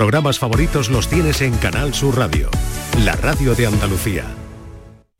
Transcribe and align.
Programas 0.00 0.38
favoritos 0.38 0.88
los 0.88 1.10
tienes 1.10 1.42
en 1.42 1.54
Canal 1.58 1.92
Sur 1.92 2.16
Radio, 2.16 2.48
la 3.04 3.16
radio 3.16 3.54
de 3.54 3.66
Andalucía. 3.66 4.24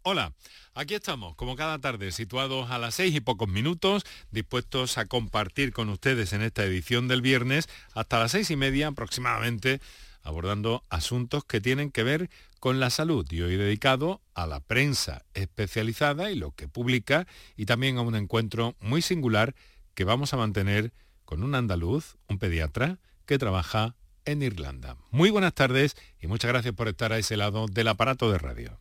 Hola. 0.04 0.32
Aquí 0.72 0.94
estamos, 0.94 1.36
como 1.36 1.54
cada 1.54 1.78
tarde, 1.80 2.12
situados 2.12 2.70
a 2.70 2.78
las 2.78 2.94
seis 2.94 3.14
y 3.14 3.20
pocos 3.20 3.46
minutos, 3.46 4.06
dispuestos 4.30 4.96
a 4.96 5.04
compartir 5.04 5.74
con 5.74 5.90
ustedes 5.90 6.32
en 6.32 6.40
esta 6.40 6.64
edición 6.64 7.08
del 7.08 7.20
viernes 7.20 7.68
hasta 7.92 8.20
las 8.20 8.30
seis 8.30 8.50
y 8.50 8.56
media 8.56 8.86
aproximadamente, 8.86 9.82
abordando 10.22 10.82
asuntos 10.88 11.44
que 11.44 11.60
tienen 11.60 11.90
que 11.90 12.02
ver 12.02 12.30
con 12.58 12.80
la 12.80 12.88
salud 12.88 13.30
y 13.30 13.42
hoy 13.42 13.58
dedicado 13.58 14.22
a 14.32 14.46
la 14.46 14.60
prensa 14.60 15.26
especializada 15.34 16.30
y 16.30 16.36
lo 16.36 16.52
que 16.52 16.68
publica 16.68 17.26
y 17.54 17.66
también 17.66 17.98
a 17.98 18.00
un 18.00 18.16
encuentro 18.16 18.76
muy 18.80 19.02
singular 19.02 19.54
que 19.92 20.04
vamos 20.04 20.32
a 20.32 20.38
mantener 20.38 20.94
con 21.26 21.42
un 21.42 21.54
andaluz, 21.54 22.16
un 22.28 22.38
pediatra, 22.38 22.98
que 23.26 23.36
trabaja 23.36 23.94
en 24.24 24.42
Irlanda. 24.42 24.96
Muy 25.10 25.30
buenas 25.30 25.54
tardes 25.54 25.96
y 26.20 26.26
muchas 26.26 26.50
gracias 26.50 26.74
por 26.74 26.88
estar 26.88 27.12
a 27.12 27.18
ese 27.18 27.36
lado 27.36 27.66
del 27.66 27.88
aparato 27.88 28.30
de 28.30 28.38
radio. 28.38 28.78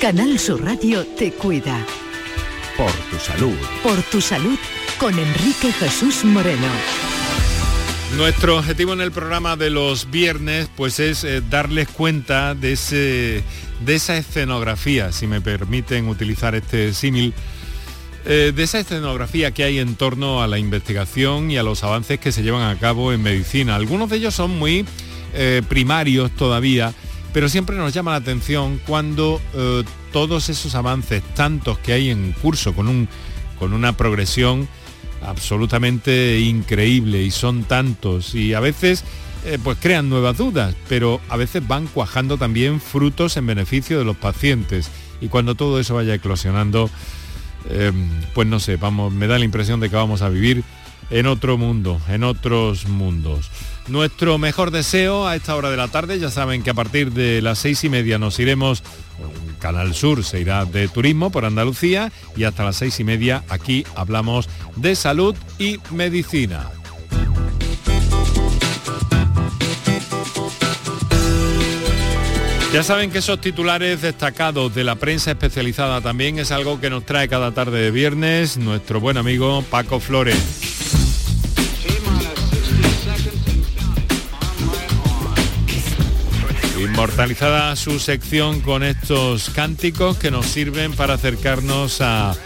Canal 0.00 0.38
Sur 0.38 0.62
Radio 0.62 1.06
te 1.16 1.32
cuida. 1.32 1.84
Por 2.76 2.92
tu 3.10 3.18
salud. 3.18 3.56
Por 3.82 4.02
tu 4.02 4.20
salud 4.20 4.58
con 4.98 5.18
Enrique 5.18 5.72
Jesús 5.72 6.24
Moreno. 6.24 6.68
Nuestro 8.16 8.58
objetivo 8.58 8.92
en 8.92 9.00
el 9.00 9.10
programa 9.12 9.56
de 9.56 9.68
los 9.68 10.10
viernes 10.10 10.70
pues 10.76 11.00
es 11.00 11.24
eh, 11.24 11.42
darles 11.50 11.88
cuenta 11.88 12.54
de, 12.54 12.72
ese, 12.72 13.42
de 13.84 13.94
esa 13.94 14.16
escenografía, 14.16 15.12
si 15.12 15.26
me 15.26 15.40
permiten 15.40 16.08
utilizar 16.08 16.54
este 16.54 16.94
símil, 16.94 17.34
eh, 18.28 18.52
de 18.52 18.62
esa 18.64 18.80
escenografía 18.80 19.52
que 19.52 19.62
hay 19.62 19.78
en 19.78 19.94
torno 19.94 20.42
a 20.42 20.48
la 20.48 20.58
investigación 20.58 21.48
y 21.48 21.58
a 21.58 21.62
los 21.62 21.84
avances 21.84 22.18
que 22.18 22.32
se 22.32 22.42
llevan 22.42 22.68
a 22.68 22.76
cabo 22.76 23.12
en 23.12 23.22
medicina. 23.22 23.76
Algunos 23.76 24.10
de 24.10 24.16
ellos 24.16 24.34
son 24.34 24.58
muy 24.58 24.84
eh, 25.32 25.62
primarios 25.68 26.32
todavía, 26.32 26.92
pero 27.32 27.48
siempre 27.48 27.76
nos 27.76 27.94
llama 27.94 28.10
la 28.10 28.16
atención 28.16 28.80
cuando 28.84 29.40
eh, 29.54 29.84
todos 30.12 30.48
esos 30.48 30.74
avances, 30.74 31.22
tantos 31.36 31.78
que 31.78 31.92
hay 31.92 32.10
en 32.10 32.32
curso 32.32 32.74
con, 32.74 32.88
un, 32.88 33.08
con 33.60 33.72
una 33.72 33.96
progresión 33.96 34.66
absolutamente 35.22 36.40
increíble 36.40 37.22
y 37.22 37.30
son 37.30 37.62
tantos 37.62 38.34
y 38.34 38.54
a 38.54 38.60
veces 38.60 39.04
pues 39.62 39.78
crean 39.80 40.08
nuevas 40.08 40.36
dudas, 40.36 40.74
pero 40.88 41.20
a 41.28 41.36
veces 41.36 41.66
van 41.66 41.86
cuajando 41.86 42.36
también 42.36 42.80
frutos 42.80 43.36
en 43.36 43.46
beneficio 43.46 43.96
de 43.96 44.04
los 44.04 44.16
pacientes 44.16 44.90
y 45.20 45.28
cuando 45.28 45.54
todo 45.54 45.78
eso 45.78 45.94
vaya 45.94 46.14
eclosionando, 46.14 46.90
eh, 47.70 47.92
pues 48.34 48.48
no 48.48 48.60
sé, 48.60 48.78
me 49.12 49.26
da 49.26 49.38
la 49.38 49.44
impresión 49.44 49.80
de 49.80 49.90
que 49.90 49.96
vamos 49.96 50.22
a 50.22 50.28
vivir 50.28 50.64
en 51.10 51.26
otro 51.26 51.56
mundo, 51.56 52.00
en 52.08 52.24
otros 52.24 52.88
mundos. 52.88 53.50
Nuestro 53.88 54.38
mejor 54.38 54.72
deseo 54.72 55.28
a 55.28 55.36
esta 55.36 55.54
hora 55.54 55.70
de 55.70 55.76
la 55.76 55.88
tarde, 55.88 56.18
ya 56.18 56.30
saben 56.30 56.62
que 56.62 56.70
a 56.70 56.74
partir 56.74 57.12
de 57.12 57.40
las 57.40 57.60
seis 57.60 57.84
y 57.84 57.88
media 57.88 58.18
nos 58.18 58.38
iremos, 58.40 58.82
Canal 59.60 59.94
Sur 59.94 60.24
se 60.24 60.40
irá 60.40 60.64
de 60.64 60.88
turismo 60.88 61.30
por 61.30 61.44
Andalucía 61.44 62.10
y 62.36 62.44
hasta 62.44 62.64
las 62.64 62.76
seis 62.76 62.98
y 63.00 63.04
media 63.04 63.44
aquí 63.48 63.84
hablamos 63.94 64.48
de 64.74 64.96
salud 64.96 65.36
y 65.58 65.78
medicina. 65.92 66.70
Ya 72.76 72.82
saben 72.82 73.10
que 73.10 73.20
esos 73.20 73.40
titulares 73.40 74.02
destacados 74.02 74.74
de 74.74 74.84
la 74.84 74.96
prensa 74.96 75.30
especializada 75.30 76.02
también 76.02 76.38
es 76.38 76.50
algo 76.50 76.78
que 76.78 76.90
nos 76.90 77.06
trae 77.06 77.26
cada 77.26 77.52
tarde 77.52 77.80
de 77.80 77.90
viernes 77.90 78.58
nuestro 78.58 79.00
buen 79.00 79.16
amigo 79.16 79.64
Paco 79.70 79.98
Flores. 79.98 80.36
Inmortalizada 86.78 87.74
su 87.76 87.98
sección 87.98 88.60
con 88.60 88.82
estos 88.82 89.48
cánticos 89.48 90.18
que 90.18 90.30
nos 90.30 90.44
sirven 90.44 90.92
para 90.92 91.14
acercarnos 91.14 92.02
a 92.02 92.36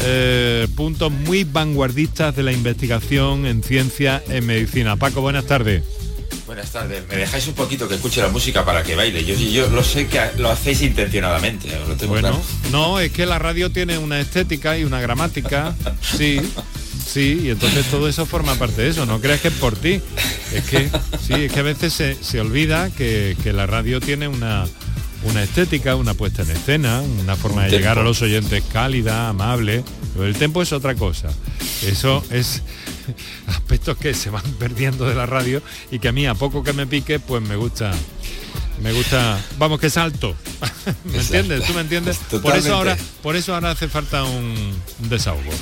eh, 0.00 0.68
puntos 0.76 1.10
muy 1.10 1.44
vanguardistas 1.44 2.36
de 2.36 2.42
la 2.42 2.52
investigación 2.52 3.46
en 3.46 3.62
ciencia 3.62 4.22
en 4.28 4.44
medicina. 4.44 4.96
Paco, 4.96 5.22
buenas 5.22 5.46
tardes. 5.46 5.99
Buenas 6.50 6.72
tardes. 6.72 7.04
Me 7.08 7.14
dejáis 7.14 7.46
un 7.46 7.54
poquito 7.54 7.86
que 7.86 7.94
escuche 7.94 8.20
la 8.20 8.26
música 8.26 8.64
para 8.64 8.82
que 8.82 8.96
baile. 8.96 9.24
Yo, 9.24 9.36
yo 9.36 9.70
lo 9.70 9.84
sé 9.84 10.08
que 10.08 10.20
lo 10.36 10.50
hacéis 10.50 10.82
intencionadamente. 10.82 11.68
bueno, 12.08 12.42
no, 12.72 12.98
es 12.98 13.12
que 13.12 13.24
la 13.24 13.38
radio 13.38 13.70
tiene 13.70 13.98
una 13.98 14.18
estética 14.18 14.76
y 14.76 14.82
una 14.82 15.00
gramática. 15.00 15.76
Sí. 16.02 16.40
Sí, 17.06 17.42
y 17.44 17.50
entonces 17.50 17.86
todo 17.86 18.08
eso 18.08 18.26
forma 18.26 18.56
parte 18.56 18.82
de 18.82 18.88
eso, 18.88 19.06
no 19.06 19.20
creas 19.20 19.40
que 19.40 19.48
es 19.48 19.54
por 19.54 19.76
ti. 19.76 20.00
Es 20.52 20.64
que, 20.64 20.90
sí, 21.24 21.34
es 21.34 21.52
que 21.52 21.60
a 21.60 21.62
veces 21.62 21.92
se, 22.20 22.40
olvida 22.40 22.90
que, 22.90 23.36
la 23.54 23.66
radio 23.66 24.00
tiene 24.00 24.26
una, 24.26 24.66
una 25.22 25.42
estética, 25.44 25.94
una 25.94 26.14
puesta 26.14 26.42
en 26.42 26.50
escena, 26.50 27.00
una 27.20 27.36
forma 27.36 27.64
de 27.64 27.70
llegar 27.70 27.98
a 28.00 28.02
los 28.02 28.22
oyentes 28.22 28.64
cálida, 28.72 29.28
amable. 29.28 29.84
Pero 30.14 30.26
el 30.26 30.36
tiempo 30.36 30.62
es 30.62 30.72
otra 30.72 30.96
cosa. 30.96 31.28
Eso 31.86 32.24
es 32.30 32.62
aspectos 33.46 33.96
que 33.96 34.14
se 34.14 34.30
van 34.30 34.44
perdiendo 34.58 35.08
de 35.08 35.14
la 35.14 35.26
radio 35.26 35.62
y 35.90 35.98
que 35.98 36.08
a 36.08 36.12
mí 36.12 36.26
a 36.26 36.34
poco 36.34 36.62
que 36.62 36.72
me 36.72 36.86
pique, 36.86 37.20
pues 37.20 37.42
me 37.42 37.56
gusta. 37.56 37.92
Me 38.82 38.92
gusta, 38.92 39.38
vamos 39.58 39.78
que 39.78 39.90
salto. 39.90 40.34
¿Me 41.04 41.18
entiendes? 41.18 41.66
¿Tú 41.66 41.74
me 41.74 41.82
entiendes? 41.82 42.16
Por 42.42 42.56
eso 42.56 42.74
ahora, 42.74 42.96
por 43.22 43.36
eso 43.36 43.54
ahora 43.54 43.72
hace 43.72 43.88
falta 43.88 44.24
un 44.24 44.74
desahogo. 45.00 45.52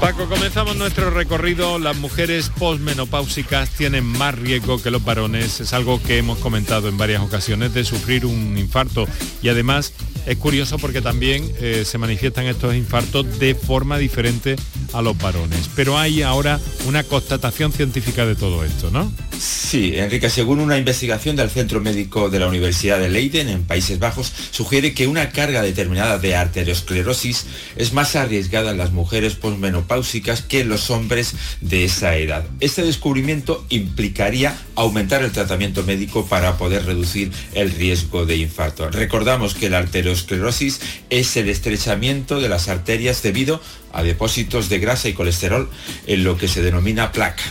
Paco, 0.00 0.28
comenzamos 0.28 0.76
nuestro 0.76 1.10
recorrido. 1.10 1.80
Las 1.80 1.96
mujeres 1.96 2.52
posmenopáusicas 2.56 3.70
tienen 3.70 4.04
más 4.04 4.32
riesgo 4.36 4.80
que 4.80 4.92
los 4.92 5.04
varones. 5.04 5.60
Es 5.60 5.72
algo 5.72 6.00
que 6.00 6.18
hemos 6.18 6.38
comentado 6.38 6.88
en 6.88 6.96
varias 6.96 7.20
ocasiones 7.20 7.74
de 7.74 7.84
sufrir 7.84 8.24
un 8.24 8.56
infarto 8.56 9.08
y 9.42 9.48
además 9.48 9.92
es 10.26 10.36
curioso 10.38 10.78
porque 10.78 11.00
también 11.00 11.50
eh, 11.60 11.84
se 11.84 11.98
manifiestan 11.98 12.46
estos 12.46 12.74
infartos 12.74 13.38
de 13.38 13.54
forma 13.54 13.98
diferente 13.98 14.56
a 14.92 15.02
los 15.02 15.16
varones. 15.18 15.70
Pero 15.74 15.98
hay 15.98 16.22
ahora 16.22 16.60
una 16.86 17.04
constatación 17.04 17.72
científica 17.72 18.26
de 18.26 18.34
todo 18.34 18.64
esto, 18.64 18.90
¿no? 18.90 19.12
Sí, 19.38 19.92
Enrique, 19.96 20.30
según 20.30 20.58
una 20.58 20.78
investigación 20.78 21.36
del 21.36 21.50
Centro 21.50 21.80
Médico 21.80 22.28
de 22.28 22.40
la 22.40 22.48
Universidad 22.48 22.98
de 22.98 23.08
Leiden, 23.08 23.48
en 23.48 23.62
Países 23.62 24.00
Bajos, 24.00 24.32
sugiere 24.50 24.94
que 24.94 25.06
una 25.06 25.30
carga 25.30 25.62
determinada 25.62 26.18
de 26.18 26.34
arteriosclerosis 26.34 27.46
es 27.76 27.92
más 27.92 28.16
arriesgada 28.16 28.72
en 28.72 28.78
las 28.78 28.90
mujeres 28.90 29.36
posmenopáusicas 29.36 30.42
que 30.42 30.60
en 30.60 30.68
los 30.68 30.90
hombres 30.90 31.34
de 31.60 31.84
esa 31.84 32.16
edad. 32.16 32.46
Este 32.58 32.82
descubrimiento 32.82 33.64
implicaría 33.68 34.58
aumentar 34.74 35.22
el 35.22 35.30
tratamiento 35.30 35.84
médico 35.84 36.26
para 36.26 36.58
poder 36.58 36.84
reducir 36.84 37.30
el 37.54 37.70
riesgo 37.70 38.26
de 38.26 38.38
infarto. 38.38 38.90
Recordamos 38.90 39.54
que 39.54 39.70
la 39.70 39.78
arteriosclerosis 39.78 40.80
es 41.10 41.36
el 41.36 41.48
estrechamiento 41.48 42.40
de 42.40 42.48
las 42.48 42.68
arterias 42.68 43.22
debido 43.22 43.60
a 43.92 44.02
depósitos 44.02 44.68
de 44.68 44.80
grasa 44.80 45.08
y 45.08 45.12
colesterol 45.12 45.70
en 46.06 46.24
lo 46.24 46.36
que 46.36 46.48
se 46.48 46.62
denomina 46.62 47.12
placa. 47.12 47.44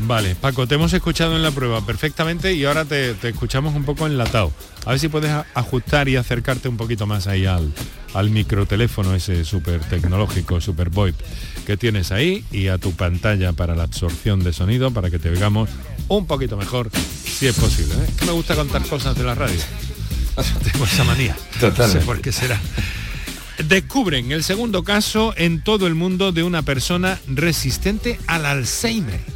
Vale, 0.00 0.34
Paco, 0.34 0.66
te 0.66 0.74
hemos 0.74 0.92
escuchado 0.92 1.36
en 1.36 1.42
la 1.42 1.50
prueba 1.50 1.84
perfectamente 1.84 2.52
y 2.52 2.64
ahora 2.64 2.84
te, 2.84 3.16
escuchamos 3.22 3.74
un 3.74 3.84
poco 3.84 4.06
enlatado. 4.06 4.52
A 4.84 4.90
ver 4.90 5.00
si 5.00 5.08
puedes 5.08 5.30
ajustar 5.54 6.08
y 6.08 6.16
acercarte 6.16 6.68
un 6.68 6.76
poquito 6.76 7.06
más 7.06 7.26
ahí 7.26 7.46
al, 7.46 7.72
al 8.14 8.30
microteléfono 8.30 9.14
ese 9.14 9.44
súper 9.44 9.80
tecnológico, 9.80 10.60
super 10.60 10.90
VoIP 10.90 11.16
que 11.66 11.76
tienes 11.76 12.12
ahí 12.12 12.44
y 12.52 12.68
a 12.68 12.78
tu 12.78 12.92
pantalla 12.92 13.52
para 13.52 13.74
la 13.74 13.84
absorción 13.84 14.44
de 14.44 14.52
sonido 14.52 14.92
para 14.92 15.10
que 15.10 15.18
te 15.18 15.30
veamos 15.30 15.70
un 16.08 16.26
poquito 16.26 16.56
mejor 16.56 16.90
si 17.24 17.46
es 17.46 17.56
posible. 17.56 17.94
¿eh? 17.94 18.08
Me 18.26 18.32
gusta 18.32 18.54
contar 18.54 18.82
cosas 18.86 19.16
de 19.16 19.24
la 19.24 19.34
radio. 19.34 19.58
Tengo 20.72 20.84
esa 20.84 21.04
manía. 21.04 21.36
Total. 21.58 21.88
No 21.88 22.00
sé 22.00 22.06
por 22.06 22.20
qué 22.20 22.32
será. 22.32 22.60
Descubren 23.66 24.30
el 24.32 24.44
segundo 24.44 24.84
caso 24.84 25.32
en 25.36 25.62
todo 25.62 25.86
el 25.86 25.94
mundo 25.94 26.30
de 26.30 26.42
una 26.42 26.62
persona 26.62 27.18
resistente 27.26 28.20
al 28.26 28.44
Alzheimer. 28.44 29.35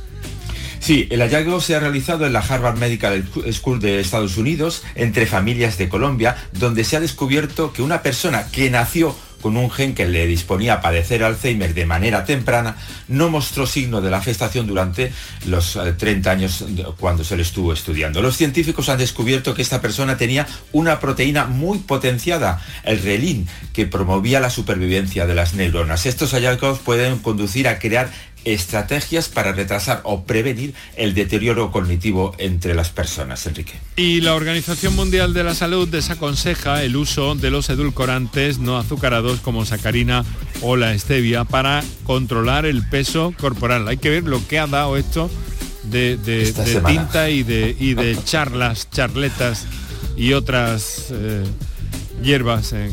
Sí, 0.80 1.06
el 1.10 1.20
hallazgo 1.20 1.60
se 1.60 1.76
ha 1.76 1.80
realizado 1.80 2.26
en 2.26 2.32
la 2.32 2.40
Harvard 2.40 2.78
Medical 2.78 3.22
School 3.52 3.80
de 3.80 4.00
Estados 4.00 4.38
Unidos 4.38 4.82
entre 4.94 5.26
familias 5.26 5.76
de 5.76 5.90
Colombia, 5.90 6.36
donde 6.52 6.84
se 6.84 6.96
ha 6.96 7.00
descubierto 7.00 7.72
que 7.74 7.82
una 7.82 8.02
persona 8.02 8.46
que 8.50 8.70
nació 8.70 9.14
con 9.40 9.56
un 9.56 9.70
gen 9.70 9.94
que 9.94 10.06
le 10.06 10.26
disponía 10.26 10.74
a 10.74 10.80
padecer 10.80 11.24
Alzheimer 11.24 11.74
de 11.74 11.86
manera 11.86 12.24
temprana, 12.24 12.76
no 13.08 13.30
mostró 13.30 13.66
signo 13.66 14.00
de 14.00 14.10
la 14.10 14.20
gestación 14.20 14.66
durante 14.66 15.12
los 15.46 15.78
30 15.96 16.28
eh, 16.28 16.32
años 16.32 16.64
cuando 16.98 17.24
se 17.24 17.36
le 17.36 17.42
estuvo 17.42 17.72
estudiando. 17.72 18.22
Los 18.22 18.36
científicos 18.36 18.88
han 18.88 18.98
descubierto 18.98 19.54
que 19.54 19.62
esta 19.62 19.80
persona 19.80 20.16
tenía 20.16 20.46
una 20.72 21.00
proteína 21.00 21.46
muy 21.46 21.78
potenciada, 21.78 22.62
el 22.84 23.02
relin, 23.02 23.48
que 23.72 23.86
promovía 23.86 24.40
la 24.40 24.50
supervivencia 24.50 25.26
de 25.26 25.34
las 25.34 25.54
neuronas. 25.54 26.06
Estos 26.06 26.32
hallazgos 26.32 26.78
pueden 26.80 27.18
conducir 27.18 27.68
a 27.68 27.78
crear 27.78 28.10
estrategias 28.44 29.28
para 29.28 29.52
retrasar 29.52 30.00
o 30.04 30.24
prevenir 30.24 30.74
el 30.96 31.14
deterioro 31.14 31.70
cognitivo 31.70 32.34
entre 32.38 32.74
las 32.74 32.90
personas, 32.90 33.46
Enrique. 33.46 33.74
Y 33.96 34.20
la 34.20 34.34
Organización 34.34 34.96
Mundial 34.96 35.34
de 35.34 35.44
la 35.44 35.54
Salud 35.54 35.88
desaconseja 35.88 36.82
el 36.82 36.96
uso 36.96 37.34
de 37.34 37.50
los 37.50 37.68
edulcorantes 37.70 38.58
no 38.58 38.78
azucarados 38.78 39.40
como 39.40 39.64
sacarina 39.64 40.24
o 40.62 40.76
la 40.76 40.96
stevia 40.98 41.44
para 41.44 41.82
controlar 42.04 42.66
el 42.66 42.86
peso 42.86 43.34
corporal. 43.38 43.88
Hay 43.88 43.98
que 43.98 44.10
ver 44.10 44.24
lo 44.24 44.46
que 44.46 44.58
ha 44.58 44.66
dado 44.66 44.96
esto 44.96 45.30
de, 45.84 46.52
tinta 46.86 47.30
y 47.30 47.42
de, 47.42 47.76
y 47.78 47.94
de 47.94 48.16
charlas, 48.24 48.88
charletas 48.90 49.66
y 50.16 50.32
otras 50.32 51.06
eh, 51.10 51.44
hierbas 52.22 52.72
en, 52.72 52.90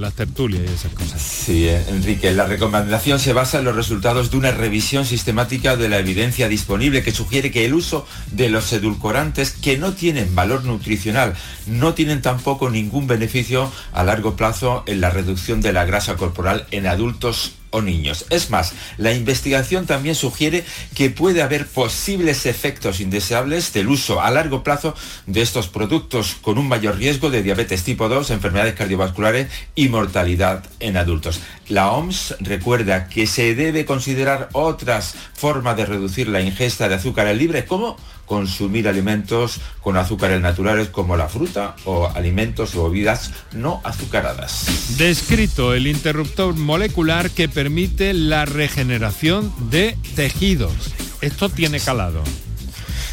las 0.00 0.14
tertulias 0.14 0.62
y 0.64 0.72
esas 0.72 0.92
cosas. 0.92 1.20
Sí, 1.20 1.68
eh, 1.68 1.84
Enrique, 1.88 2.32
la 2.32 2.46
recomendación 2.46 3.18
se 3.18 3.32
basa 3.32 3.58
en 3.58 3.64
los 3.64 3.76
resultados 3.76 4.30
de 4.30 4.36
una 4.36 4.50
revisión 4.50 5.04
sistemática 5.04 5.76
de 5.76 5.88
la 5.88 5.98
evidencia 5.98 6.48
disponible 6.48 7.02
que 7.02 7.12
sugiere 7.12 7.50
que 7.50 7.64
el 7.64 7.74
uso 7.74 8.06
de 8.30 8.48
los 8.48 8.72
edulcorantes 8.72 9.50
que 9.50 9.78
no 9.78 9.92
tienen 9.92 10.34
valor 10.34 10.64
nutricional, 10.64 11.34
no 11.66 11.94
tienen 11.94 12.22
tampoco 12.22 12.70
ningún 12.70 13.06
beneficio 13.06 13.70
a 13.92 14.04
largo 14.04 14.36
plazo 14.36 14.82
en 14.86 15.00
la 15.00 15.10
reducción 15.10 15.60
de 15.60 15.72
la 15.72 15.84
grasa 15.84 16.16
corporal 16.16 16.66
en 16.70 16.86
adultos 16.86 17.54
niños. 17.82 18.26
Es 18.30 18.50
más, 18.50 18.72
la 18.96 19.12
investigación 19.12 19.86
también 19.86 20.14
sugiere 20.14 20.64
que 20.94 21.10
puede 21.10 21.42
haber 21.42 21.66
posibles 21.66 22.46
efectos 22.46 23.00
indeseables 23.00 23.72
del 23.72 23.88
uso 23.88 24.20
a 24.20 24.30
largo 24.30 24.62
plazo 24.62 24.94
de 25.26 25.42
estos 25.42 25.68
productos 25.68 26.36
con 26.40 26.58
un 26.58 26.68
mayor 26.68 26.96
riesgo 26.96 27.30
de 27.30 27.42
diabetes 27.42 27.82
tipo 27.82 28.08
2, 28.08 28.30
enfermedades 28.30 28.74
cardiovasculares 28.74 29.48
y 29.74 29.88
mortalidad 29.88 30.64
en 30.80 30.96
adultos. 30.96 31.40
La 31.68 31.90
OMS 31.92 32.36
recuerda 32.40 33.08
que 33.08 33.26
se 33.26 33.54
debe 33.54 33.84
considerar 33.84 34.48
otras 34.52 35.14
formas 35.34 35.76
de 35.76 35.86
reducir 35.86 36.28
la 36.28 36.40
ingesta 36.40 36.88
de 36.88 36.96
azúcares 36.96 37.36
libres 37.36 37.64
como 37.64 37.96
consumir 38.26 38.88
alimentos 38.88 39.60
con 39.80 39.96
azúcares 39.96 40.40
naturales 40.40 40.88
como 40.88 41.16
la 41.16 41.28
fruta 41.28 41.76
o 41.84 42.08
alimentos 42.08 42.74
o 42.74 42.90
bebidas 42.90 43.30
no 43.52 43.80
azucaradas. 43.84 44.96
Descrito 44.98 45.74
el 45.74 45.86
interruptor 45.86 46.54
molecular 46.54 47.30
que 47.30 47.48
permite 47.48 48.14
la 48.14 48.44
regeneración 48.44 49.52
de 49.70 49.96
tejidos. 50.14 50.94
Esto 51.20 51.48
tiene 51.48 51.80
calado. 51.80 52.22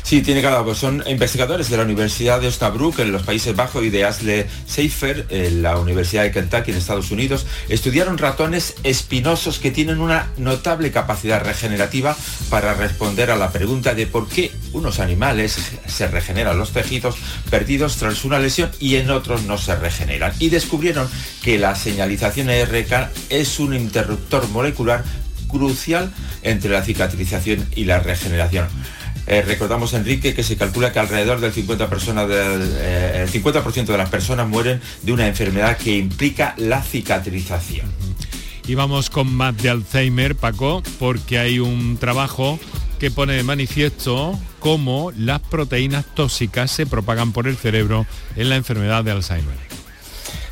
Sí, 0.03 0.21
tiene 0.21 0.41
cada 0.41 0.63
pues 0.63 0.77
son 0.77 1.03
investigadores 1.07 1.69
de 1.69 1.77
la 1.77 1.83
Universidad 1.83 2.41
de 2.41 2.47
Osnabrück 2.47 2.99
en 2.99 3.11
los 3.11 3.23
Países 3.23 3.55
Bajos 3.55 3.83
y 3.83 3.89
de 3.89 4.03
Asle 4.03 4.47
Seifer 4.65 5.25
en 5.29 5.61
la 5.61 5.77
Universidad 5.77 6.23
de 6.23 6.31
Kentucky 6.31 6.71
en 6.71 6.77
Estados 6.77 7.11
Unidos. 7.11 7.45
Estudiaron 7.69 8.17
ratones 8.17 8.75
espinosos 8.83 9.59
que 9.59 9.71
tienen 9.71 9.99
una 9.99 10.27
notable 10.37 10.91
capacidad 10.91 11.43
regenerativa 11.43 12.15
para 12.49 12.73
responder 12.73 13.31
a 13.31 13.37
la 13.37 13.51
pregunta 13.51 13.93
de 13.93 14.07
por 14.07 14.27
qué 14.27 14.51
unos 14.73 14.99
animales 14.99 15.57
se 15.87 16.07
regeneran 16.07 16.57
los 16.57 16.71
tejidos 16.71 17.15
perdidos 17.49 17.97
tras 17.97 18.25
una 18.25 18.39
lesión 18.39 18.71
y 18.79 18.95
en 18.95 19.11
otros 19.11 19.43
no 19.43 19.57
se 19.57 19.75
regeneran. 19.75 20.33
Y 20.39 20.49
descubrieron 20.49 21.07
que 21.41 21.57
la 21.57 21.75
señalización 21.75 22.49
ERK 22.49 23.09
es 23.29 23.59
un 23.59 23.73
interruptor 23.73 24.47
molecular 24.49 25.03
crucial 25.47 26.11
entre 26.43 26.71
la 26.71 26.83
cicatrización 26.83 27.67
y 27.75 27.85
la 27.85 27.99
regeneración. 27.99 28.67
Eh, 29.27 29.41
recordamos, 29.43 29.93
Enrique, 29.93 30.33
que 30.33 30.43
se 30.43 30.57
calcula 30.57 30.91
que 30.91 30.99
alrededor 30.99 31.39
del 31.39 31.53
50%, 31.53 31.87
personas 31.87 32.27
del, 32.27 33.29
50 33.29 33.59
eh, 33.59 33.83
de 33.83 33.97
las 33.97 34.09
personas 34.09 34.47
mueren 34.47 34.81
de 35.03 35.11
una 35.11 35.27
enfermedad 35.27 35.77
que 35.77 35.95
implica 35.95 36.53
la 36.57 36.81
cicatrización. 36.81 37.87
Y 38.67 38.75
vamos 38.75 39.09
con 39.09 39.33
más 39.33 39.57
de 39.57 39.69
Alzheimer, 39.69 40.35
Paco, 40.35 40.83
porque 40.99 41.39
hay 41.39 41.59
un 41.59 41.97
trabajo 41.97 42.59
que 42.99 43.09
pone 43.09 43.33
de 43.33 43.43
manifiesto 43.43 44.39
cómo 44.59 45.11
las 45.17 45.39
proteínas 45.39 46.05
tóxicas 46.13 46.71
se 46.71 46.85
propagan 46.85 47.31
por 47.31 47.47
el 47.47 47.57
cerebro 47.57 48.05
en 48.35 48.49
la 48.49 48.57
enfermedad 48.57 49.03
de 49.03 49.11
Alzheimer. 49.11 49.70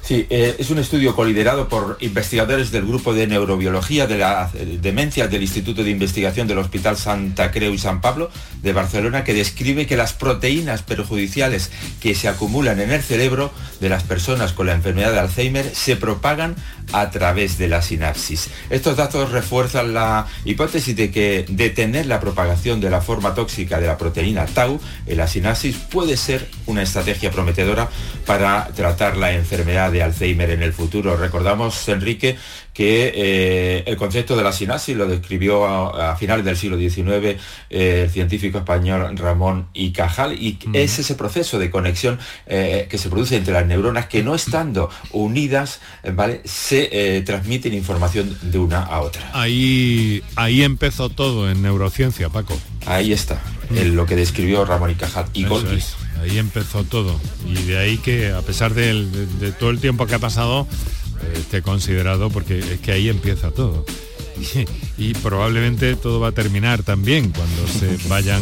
Sí, 0.10 0.26
eh, 0.32 0.56
es 0.58 0.72
un 0.72 0.80
estudio 0.80 1.16
coliderado 1.16 1.70
por 1.70 2.00
investigadores 2.00 2.72
del 2.72 2.84
Grupo 2.84 3.14
de 3.14 3.28
Neurobiología 3.28 4.08
de 4.08 4.18
la 4.18 4.50
Demencia 4.82 5.28
del 5.28 5.44
Instituto 5.44 5.84
de 5.84 5.92
Investigación 5.92 6.48
del 6.48 6.58
Hospital 6.58 6.98
Santa 6.98 7.52
Creu 7.52 7.72
y 7.76 7.78
San 7.78 8.02
Pablo 8.02 8.32
de 8.64 8.74
Barcelona 8.74 9.24
que 9.24 9.36
describe 9.36 9.86
que 9.86 9.96
las 9.96 10.14
proteínas 10.14 10.82
perjudiciales 10.82 11.70
que 12.02 12.16
se 12.16 12.28
acumulan 12.28 12.80
en 12.80 12.90
el 12.90 13.04
cerebro 13.04 13.52
de 13.82 13.90
las 13.90 14.02
personas 14.02 14.52
con 14.52 14.66
la 14.66 14.74
enfermedad 14.74 15.12
de 15.12 15.20
Alzheimer 15.20 15.76
se 15.76 15.96
propagan 15.96 16.56
a 16.92 17.12
través 17.12 17.60
de 17.60 17.68
la 17.68 17.84
sinapsis. 17.84 18.50
Estos 18.72 18.98
datos 18.98 19.32
refuerzan 19.32 19.94
la 19.94 20.26
hipótesis 20.44 20.96
de 20.96 21.12
que 21.12 21.46
detener 21.48 22.08
la 22.08 22.20
propagación 22.20 22.82
de 22.82 22.90
la 22.90 23.02
forma 23.02 23.36
tóxica 23.36 23.80
de 23.80 23.86
la 23.86 24.00
proteína 24.00 24.48
tau 24.48 24.80
en 25.06 25.18
la 25.18 25.28
sinapsis 25.28 25.76
puede 25.78 26.18
ser 26.18 26.48
una 26.66 26.82
estrategia 26.82 27.30
prometedora 27.30 27.90
para 28.26 28.70
tratar 28.76 29.16
la 29.16 29.34
enfermedad 29.34 29.92
de 29.92 29.99
Alzheimer 30.02 30.50
en 30.50 30.64
el 30.64 30.74
futuro. 30.74 31.16
Recordamos, 31.16 31.88
Enrique, 31.90 32.38
que 32.74 33.12
eh, 33.14 33.84
el 33.88 33.98
concepto 33.98 34.38
de 34.38 34.44
la 34.44 34.54
sinapsis 34.54 34.96
lo 34.96 35.06
describió 35.06 35.66
a, 35.66 36.16
finales 36.16 36.46
del 36.46 36.56
siglo 36.56 36.78
XIX 36.78 37.38
eh, 37.70 38.04
el 38.04 38.10
científico 38.10 38.60
español 38.60 39.18
Ramón 39.18 39.68
y 39.74 39.92
Cajal 39.92 40.34
y 40.34 40.58
es 40.74 40.98
ese 41.00 41.16
proceso 41.16 41.60
de 41.60 41.70
conexión 41.70 42.20
eh, 42.48 42.88
que 42.90 42.98
se 42.98 43.10
produce 43.10 43.36
entre 43.36 43.54
las 43.54 43.66
neuronas 43.66 44.08
que 44.08 44.24
no 44.24 44.34
estando 44.34 44.90
unidas, 45.12 45.82
¿vale? 46.14 46.42
se 46.46 47.22
transmiten 47.26 47.74
información 47.74 48.38
de 48.42 48.60
una 48.60 48.84
a 48.84 49.02
otra. 49.02 49.30
Ahí, 49.34 50.24
ahí 50.36 50.64
empezó 50.64 51.10
todo 51.10 51.50
en 51.52 51.62
neurociencia, 51.62 52.30
Paco. 52.30 52.58
Ahí 52.86 53.12
está, 53.12 53.42
en 53.72 53.96
lo 53.96 54.06
que 54.06 54.16
describió 54.16 54.66
Ramón 54.66 54.92
y 54.92 54.96
Cajal 54.96 55.26
y 55.34 55.46
Golgi. 55.46 55.80
Ahí 56.22 56.38
empezó 56.38 56.84
todo. 56.84 57.20
Y 57.46 57.54
de 57.64 57.78
ahí 57.78 57.98
que, 57.98 58.32
a 58.32 58.42
pesar 58.42 58.74
de, 58.74 59.54
todo 59.60 59.70
el 59.70 59.80
tiempo 59.80 60.06
que 60.06 60.16
ha 60.16 60.20
pasado, 60.20 60.68
eh, 61.22 61.34
esté 61.38 61.62
considerado, 61.62 62.30
porque 62.30 62.60
es 62.60 62.80
que 62.80 62.92
ahí 62.92 63.10
empieza 63.10 63.52
todo. 63.52 63.86
Y, 64.98 65.14
probablemente 65.16 65.96
todo 65.96 66.20
va 66.20 66.30
a 66.30 66.32
terminar 66.32 66.84
también 66.84 67.32
cuando 67.32 67.68
se 67.68 67.98
vayan, 68.10 68.42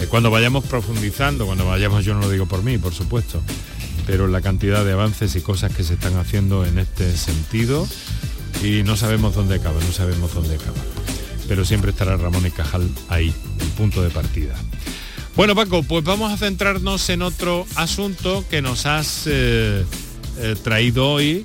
eh, 0.00 0.06
cuando 0.08 0.30
vayamos 0.30 0.64
profundizando, 0.64 1.46
cuando 1.46 1.66
vayamos, 1.66 2.04
yo 2.04 2.14
no 2.14 2.20
lo 2.20 2.30
digo 2.30 2.46
por 2.46 2.62
mí, 2.62 2.78
por 2.78 2.94
supuesto, 2.94 3.40
pero 4.06 4.26
la 4.28 4.40
cantidad 4.40 4.84
de 4.84 4.92
avances 4.92 5.34
y 5.36 5.40
cosas 5.40 5.74
que 5.74 5.84
se 5.84 5.94
están 5.94 6.16
haciendo 6.16 6.64
en 6.64 6.78
este 6.78 7.16
sentido 7.16 7.86
y 8.62 8.82
no 8.82 8.96
sabemos 8.96 9.34
dónde 9.34 9.56
acaba, 9.56 9.80
no 9.80 9.92
sabemos 9.92 10.34
dónde 10.34 10.54
acaba. 10.56 10.78
Pero 11.48 11.64
siempre 11.64 11.90
estará 11.90 12.16
Ramón 12.16 12.46
y 12.46 12.50
Cajal 12.50 12.88
ahí, 13.08 13.34
el 13.60 13.68
punto 13.68 14.02
de 14.02 14.10
partida. 14.10 14.54
Bueno, 15.36 15.56
Paco, 15.56 15.82
pues 15.82 16.04
vamos 16.04 16.32
a 16.32 16.36
centrarnos 16.36 17.08
en 17.10 17.20
otro 17.20 17.66
asunto 17.74 18.44
que 18.48 18.62
nos 18.62 18.86
has 18.86 19.24
eh, 19.26 19.84
eh, 20.38 20.54
traído 20.62 21.10
hoy 21.10 21.44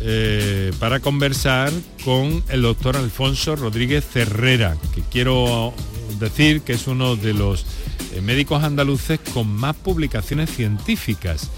eh, 0.00 0.72
para 0.80 0.98
conversar 0.98 1.70
con 2.04 2.42
el 2.48 2.62
doctor 2.62 2.96
Alfonso 2.96 3.54
Rodríguez 3.54 4.04
Cerrera, 4.04 4.76
que 4.92 5.02
quiero 5.02 5.72
decir 6.18 6.62
que 6.62 6.72
es 6.72 6.88
uno 6.88 7.14
de 7.14 7.32
los 7.32 7.66
médicos 8.20 8.64
andaluces 8.64 9.20
con 9.32 9.46
más 9.46 9.76
publicaciones 9.76 10.50
científicas. 10.50 11.50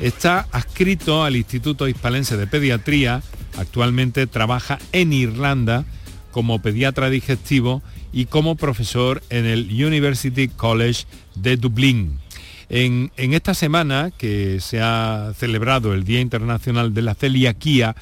Está 0.00 0.48
adscrito 0.50 1.22
al 1.22 1.36
Instituto 1.36 1.86
Hispalense 1.86 2.36
de 2.36 2.48
Pediatría, 2.48 3.22
actualmente 3.56 4.26
trabaja 4.26 4.80
en 4.90 5.12
Irlanda 5.12 5.84
como 6.30 6.60
pediatra 6.60 7.10
digestivo 7.10 7.82
y 8.12 8.26
como 8.26 8.56
profesor 8.56 9.22
en 9.30 9.46
el 9.46 9.66
University 9.84 10.48
College 10.48 11.04
de 11.34 11.56
Dublín. 11.56 12.18
En, 12.68 13.10
esta 13.16 13.52
semana 13.52 14.12
que 14.16 14.60
se 14.60 14.80
ha 14.80 15.32
celebrado 15.36 15.92
el 15.92 16.04
Día 16.04 16.20
Internacional 16.20 16.94
de 16.94 17.02
la 17.02 17.14
Celiaquía, 17.16 17.96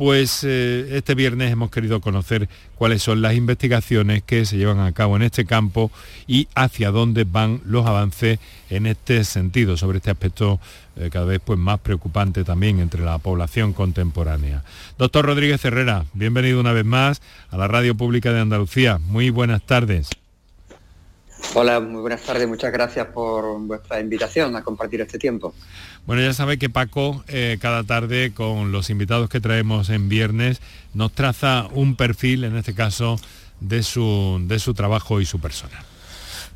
pues 0.00 0.44
eh, 0.44 0.96
este 0.96 1.14
viernes 1.14 1.52
hemos 1.52 1.70
querido 1.70 2.00
conocer 2.00 2.48
cuáles 2.74 3.02
son 3.02 3.20
las 3.20 3.34
investigaciones 3.34 4.22
que 4.22 4.46
se 4.46 4.56
llevan 4.56 4.80
a 4.80 4.92
cabo 4.92 5.14
en 5.16 5.20
este 5.20 5.44
campo 5.44 5.90
y 6.26 6.48
hacia 6.54 6.90
dónde 6.90 7.24
van 7.24 7.60
los 7.66 7.84
avances 7.84 8.38
en 8.70 8.86
este 8.86 9.24
sentido, 9.24 9.76
sobre 9.76 9.98
este 9.98 10.10
aspecto 10.10 10.58
eh, 10.96 11.10
cada 11.12 11.26
vez 11.26 11.42
pues, 11.44 11.58
más 11.58 11.80
preocupante 11.80 12.44
también 12.44 12.80
entre 12.80 13.04
la 13.04 13.18
población 13.18 13.74
contemporánea. 13.74 14.64
Doctor 14.96 15.26
Rodríguez 15.26 15.62
Herrera, 15.66 16.06
bienvenido 16.14 16.60
una 16.60 16.72
vez 16.72 16.86
más 16.86 17.20
a 17.50 17.58
la 17.58 17.68
Radio 17.68 17.94
Pública 17.94 18.32
de 18.32 18.40
Andalucía. 18.40 18.96
Muy 18.96 19.28
buenas 19.28 19.60
tardes. 19.60 20.19
Hola, 21.54 21.80
muy 21.80 22.00
buenas 22.00 22.22
tardes. 22.22 22.46
Muchas 22.46 22.72
gracias 22.72 23.06
por 23.08 23.58
vuestra 23.60 24.00
invitación 24.00 24.54
a 24.56 24.62
compartir 24.62 25.00
este 25.00 25.18
tiempo. 25.18 25.54
Bueno, 26.06 26.22
ya 26.22 26.32
sabe 26.32 26.58
que 26.58 26.70
Paco 26.70 27.24
eh, 27.28 27.58
cada 27.60 27.84
tarde 27.84 28.32
con 28.32 28.72
los 28.72 28.90
invitados 28.90 29.28
que 29.28 29.40
traemos 29.40 29.90
en 29.90 30.08
viernes 30.08 30.60
nos 30.94 31.12
traza 31.12 31.68
un 31.72 31.96
perfil, 31.96 32.44
en 32.44 32.56
este 32.56 32.74
caso, 32.74 33.18
de 33.60 33.82
su, 33.82 34.40
de 34.46 34.58
su 34.58 34.74
trabajo 34.74 35.20
y 35.20 35.26
su 35.26 35.40
persona. 35.40 35.84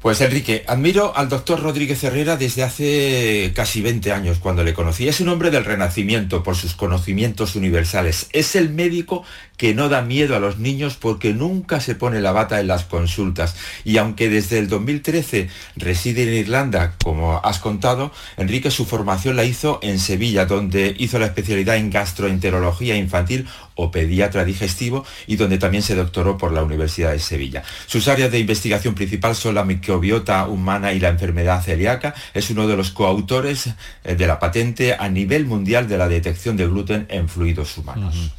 Pues 0.04 0.20
Enrique, 0.20 0.64
admiro 0.66 1.16
al 1.16 1.30
doctor 1.30 1.62
Rodríguez 1.62 2.04
Herrera 2.04 2.37
desde 2.37 2.62
hace 2.62 3.52
casi 3.56 3.80
20 3.80 4.12
años 4.12 4.38
cuando 4.38 4.62
le 4.62 4.75
conocí. 4.75 5.08
Es 5.08 5.23
un 5.23 5.30
hombre 5.30 5.50
del 5.50 5.64
renacimiento 5.64 6.42
por 6.42 6.56
sus 6.56 6.75
conocimientos 6.75 7.56
universales. 7.56 8.28
Es 8.34 8.54
el 8.54 8.68
médico 8.68 9.25
que 9.56 9.73
no 9.73 9.88
da 9.88 10.02
miedo 10.02 10.37
a 10.37 10.40
los 10.40 10.58
niños 10.58 10.99
porque 11.00 11.32
nunca 11.32 11.80
se 11.80 11.94
pone 11.94 12.20
la 12.20 12.32
bata 12.32 12.61
en 12.61 12.66
las 12.66 12.84
consultas. 12.84 13.56
Y 13.82 13.96
aunque 13.96 14.28
desde 14.28 14.58
el 14.58 14.68
2013 14.68 15.49
reside 15.76 16.25
en 16.25 16.34
Irlanda, 16.34 16.96
como 17.02 17.40
has 17.42 17.58
contado, 17.58 18.12
Enrique 18.37 18.70
su 18.70 18.84
formación 18.84 19.37
la 19.37 19.44
hizo 19.44 19.78
en 19.80 19.99
Sevilla, 19.99 20.44
donde 20.44 20.94
hizo 20.99 21.18
la 21.18 21.26
especialidad 21.26 21.76
en 21.76 21.88
gastroenterología 21.88 22.94
infantil 22.96 23.46
o 23.76 23.90
pediatra 23.90 24.44
digestivo 24.44 25.04
y 25.26 25.37
donde 25.37 25.58
también 25.58 25.82
se 25.82 25.94
doctoró 25.94 26.37
por 26.38 26.52
la 26.52 26.62
Universidad 26.62 27.12
de 27.12 27.18
Sevilla. 27.18 27.62
Sus 27.87 28.08
áreas 28.08 28.30
de 28.30 28.38
investigación 28.38 28.94
principal 28.94 29.34
son 29.34 29.54
la 29.54 29.64
microbiota 29.94 30.48
humana 30.48 30.92
y 30.92 31.00
la 31.00 31.08
enfermedad 31.08 31.62
celíaca. 31.62 32.14
Es 32.34 32.50
uno 32.50 32.66
de 32.66 32.76
los 32.76 32.90
coautores 32.90 33.70
eh, 34.02 34.16
de 34.16 34.26
la 34.26 34.38
patente 34.38 34.94
a 34.94 35.08
nivel 35.08 35.46
mundial 35.46 35.88
de 35.88 35.98
la 35.98 36.08
detección 36.08 36.56
de 36.56 36.66
gluten 36.66 37.06
en 37.08 37.28
fluidos 37.28 37.78
humanos. 37.78 38.32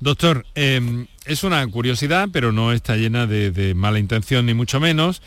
Doctor, 0.00 0.46
em, 0.54 1.06
es 1.26 1.44
una 1.44 1.66
curiosidad, 1.66 2.28
pero 2.32 2.50
no 2.50 2.72
está 2.72 2.96
llena 2.96 3.26
de, 3.26 3.74
mala 3.74 3.98
intención 3.98 4.46
ni 4.46 4.54
mucho 4.54 4.80
menos. 4.80 5.22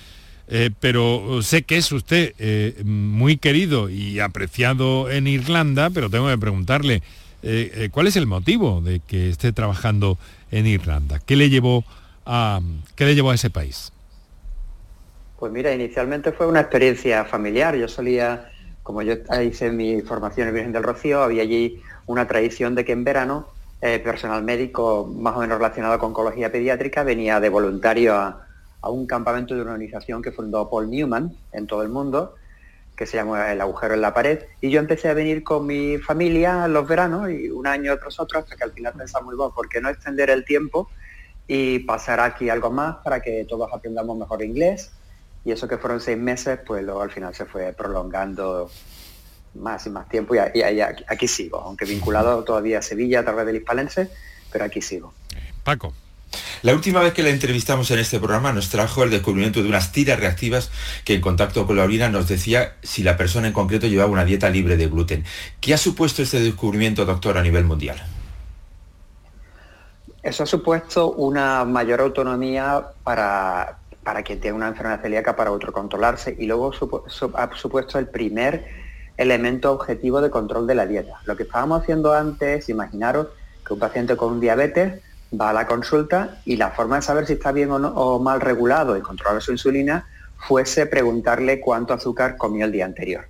Eh, 0.48 0.70
pero 0.80 1.42
sé 1.42 1.64
que 1.64 1.78
es 1.78 1.92
usted 1.92 2.36
eh, 2.38 2.84
muy 2.84 3.38
querido 3.38 3.90
y 3.90 4.20
apreciado 4.20 5.10
en 5.10 5.28
Irlanda, 5.28 5.90
pero 5.90 6.10
tengo 6.10 6.28
que 6.28 6.38
preguntarle, 6.38 7.02
¿cuál 7.92 8.08
es 8.08 8.16
el 8.16 8.26
motivo 8.26 8.82
de 8.82 9.02
que 9.02 9.30
esté 9.30 9.54
trabajando 9.54 10.18
en 10.52 10.66
Irlanda? 10.66 11.20
¿Qué 11.20 11.36
le 11.36 11.52
llevó 11.52 11.86
a, 12.26 12.60
qué 12.96 13.06
le 13.06 13.14
llevó 13.14 13.30
a 13.30 13.36
ese 13.36 13.52
país? 13.52 13.92
Pues 15.38 15.52
mira, 15.52 15.74
inicialmente 15.74 16.32
fue 16.32 16.48
una 16.48 16.62
experiencia 16.62 17.26
familiar. 17.26 17.76
Yo 17.76 17.90
solía, 17.90 18.50
como 18.84 19.02
yo 19.02 19.16
hice 19.44 19.70
mi 19.70 20.02
formación 20.02 20.48
en 20.48 20.54
Virgen 20.54 20.72
del 20.72 20.84
Rocío, 20.84 21.24
había 21.24 21.44
allí 21.44 21.82
una 22.06 22.26
tradición 22.28 22.74
de 22.74 22.86
que 22.86 22.94
en 22.94 23.04
verano 23.04 23.48
eh, 23.82 24.00
personal 24.00 24.42
médico 24.44 25.06
más 25.06 25.36
o 25.36 25.42
menos 25.42 25.58
relacionado 25.58 26.00
con 26.00 26.10
oncología 26.10 26.52
pediátrica, 26.52 27.04
venía 27.04 27.40
de 27.42 27.50
voluntario 27.50 28.16
a, 28.16 28.42
un 28.88 29.08
campamento 29.08 29.56
de 29.56 29.64
una 29.64 29.72
organización 29.72 30.22
que 30.22 30.32
fundó 30.32 30.70
Paul 30.70 30.92
Newman 30.92 31.36
en 31.52 31.66
todo 31.66 31.82
el 31.82 31.90
mundo, 31.90 32.36
que 32.96 33.08
se 33.08 33.18
llama 33.18 33.52
El 33.52 33.60
agujero 33.60 33.96
en 33.96 34.02
la 34.02 34.14
pared, 34.14 34.44
y 34.62 34.70
yo 34.70 34.80
empecé 34.80 35.10
a 35.10 35.16
venir 35.16 35.44
con 35.44 35.66
mi 35.66 35.98
familia 35.98 36.68
los 36.68 36.88
veranos, 36.88 37.32
y 37.32 37.50
un 37.50 37.66
año 37.66 37.98
tras 37.98 38.20
otro, 38.20 38.40
hasta 38.40 38.56
que 38.56 38.64
al 38.64 38.72
final 38.74 38.94
pensamos, 38.94 39.36
bueno, 39.36 39.52
¿por 39.56 39.70
qué 39.70 39.82
no 39.82 39.90
extender 39.90 40.30
el 40.30 40.46
tiempo 40.46 40.88
y 41.48 41.80
pasar 41.80 42.20
aquí 42.20 42.48
algo 42.48 42.70
más 42.70 42.98
para 43.04 43.22
que 43.22 43.44
todos 43.46 43.74
aprendamos 43.74 44.18
mejor 44.20 44.44
inglés? 44.44 44.92
Y 45.46 45.52
eso 45.52 45.68
que 45.68 45.78
fueron 45.78 46.02
seis 46.02 46.18
meses, 46.18 46.60
pues 46.66 46.84
luego 46.84 47.02
al 47.02 47.12
final 47.12 47.34
se 47.36 47.46
fue 47.46 47.72
prolongando 47.72 48.70
más 49.54 49.86
y 49.86 49.90
más 49.90 50.10
tiempo 50.10 50.36
y, 50.36 50.40
aquí 50.40 51.28
sigo, 51.28 51.62
aunque 51.62 51.86
vinculado 51.86 52.44
todavía 52.44 52.80
a 52.80 52.82
Sevilla 52.82 53.22
a 53.22 53.24
través 53.24 53.46
del 53.46 53.58
Hispalense, 53.58 54.10
pero 54.52 54.66
aquí 54.66 54.82
sigo. 54.82 55.14
Paco. 55.64 55.94
La 56.64 56.74
última 56.74 57.00
vez 57.00 57.14
que 57.14 57.24
la 57.24 57.30
entrevistamos 57.30 57.92
en 57.92 58.00
este 58.00 58.20
programa 58.20 58.52
nos 58.52 58.70
trajo 58.70 59.04
el 59.04 59.12
descubrimiento 59.12 59.62
de 59.62 59.70
unas 59.70 59.92
tiras 59.92 60.20
reactivas 60.20 60.72
que 61.06 61.14
en 61.14 61.22
contacto 61.22 61.66
con 61.66 61.78
la 61.78 61.84
orina 61.84 62.10
nos 62.10 62.28
decía 62.28 62.76
si 62.84 63.04
la 63.04 63.16
persona 63.16 63.48
en 63.48 63.54
concreto 63.54 63.88
llevaba 63.88 64.12
una 64.12 64.26
dieta 64.26 64.50
libre 64.50 64.76
de 64.76 64.88
gluten. 64.88 65.24
¿Qué 65.62 65.74
ha 65.74 65.78
supuesto 65.78 66.24
este 66.24 66.40
descubrimiento, 66.40 67.06
doctor, 67.06 67.38
a 67.38 67.44
nivel 67.44 67.64
mundial? 67.64 68.04
Eso 70.24 70.44
ha 70.44 70.48
supuesto 70.48 71.12
una 71.12 71.64
mayor 71.66 72.02
autonomía 72.02 72.84
para, 73.04 73.78
para 74.06 74.22
quien 74.22 74.40
tiene 74.40 74.56
una 74.56 74.68
enfermedad 74.68 75.02
celíaca 75.02 75.36
para 75.36 75.50
autocontrolarse 75.50 76.36
y 76.38 76.46
luego 76.46 76.72
ha 77.34 77.56
supuesto 77.56 77.98
el 77.98 78.08
primer 78.08 78.64
elemento 79.18 79.74
objetivo 79.74 80.22
de 80.22 80.30
control 80.30 80.68
de 80.68 80.76
la 80.76 80.86
dieta. 80.86 81.20
Lo 81.26 81.36
que 81.36 81.44
estábamos 81.44 81.82
haciendo 81.82 82.14
antes, 82.14 82.70
imaginaros 82.70 83.30
que 83.66 83.74
un 83.74 83.80
paciente 83.80 84.16
con 84.16 84.40
diabetes 84.40 85.02
va 85.34 85.50
a 85.50 85.54
la 85.54 85.66
consulta 85.66 86.40
y 86.46 86.56
la 86.56 86.70
forma 86.70 86.98
de 86.98 87.02
saber 87.02 87.26
si 87.26 87.34
está 87.34 87.52
bien 87.52 87.72
o, 87.72 88.20
mal 88.20 88.42
regulado 88.42 88.96
y 88.96 89.02
controlar 89.02 89.42
su 89.42 89.52
insulina 89.52 90.08
fuese 90.38 90.86
preguntarle 90.86 91.60
cuánto 91.60 91.96
azúcar 91.96 92.38
comió 92.38 92.66
el 92.66 92.72
día 92.72 92.86
anterior. 92.86 93.26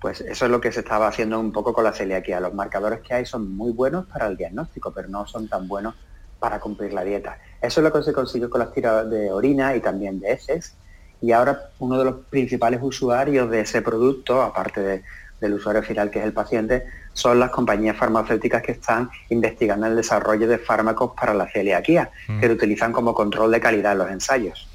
Pues 0.00 0.20
eso 0.20 0.44
es 0.44 0.50
lo 0.50 0.60
que 0.60 0.70
se 0.70 0.80
estaba 0.80 1.08
haciendo 1.08 1.40
un 1.40 1.50
poco 1.50 1.72
con 1.72 1.82
la 1.82 1.92
celiaquía. 1.92 2.38
Los 2.38 2.54
marcadores 2.54 3.00
que 3.00 3.14
hay 3.14 3.26
son 3.26 3.52
muy 3.56 3.72
buenos 3.72 4.06
para 4.06 4.28
el 4.28 4.36
diagnóstico, 4.36 4.92
pero 4.92 5.08
no 5.08 5.26
son 5.26 5.48
tan 5.48 5.66
buenos 5.66 5.96
para 6.42 6.58
cumplir 6.58 6.92
la 6.92 7.04
dieta. 7.04 7.38
Eso 7.62 7.80
es 7.80 7.84
lo 7.84 7.92
que 7.92 8.02
se 8.02 8.12
consiguió 8.12 8.50
con 8.50 8.58
las 8.58 8.72
tiras 8.72 9.08
de 9.08 9.30
orina 9.30 9.76
y 9.76 9.80
también 9.80 10.18
de 10.18 10.32
heces, 10.32 10.74
y 11.20 11.30
ahora 11.30 11.70
uno 11.78 11.96
de 11.96 12.04
los 12.04 12.16
principales 12.28 12.80
usuarios 12.82 13.48
de 13.48 13.60
ese 13.60 13.80
producto, 13.80 14.42
aparte 14.42 15.04
del 15.40 15.54
usuario 15.54 15.84
final 15.84 16.10
que 16.10 16.18
es 16.18 16.24
el 16.24 16.32
paciente, 16.32 16.84
son 17.12 17.38
las 17.38 17.50
compañías 17.50 17.96
farmacéuticas 17.96 18.60
que 18.60 18.72
están 18.72 19.08
investigando 19.30 19.86
el 19.86 19.94
desarrollo 19.94 20.48
de 20.48 20.58
fármacos 20.58 21.12
para 21.18 21.32
la 21.32 21.48
celiaquía, 21.48 22.10
mm. 22.26 22.40
que 22.40 22.48
lo 22.48 22.54
utilizan 22.54 22.92
como 22.92 23.14
control 23.14 23.52
de 23.52 23.60
calidad 23.60 23.92
en 23.92 23.98
los 23.98 24.10
ensayos. 24.10 24.66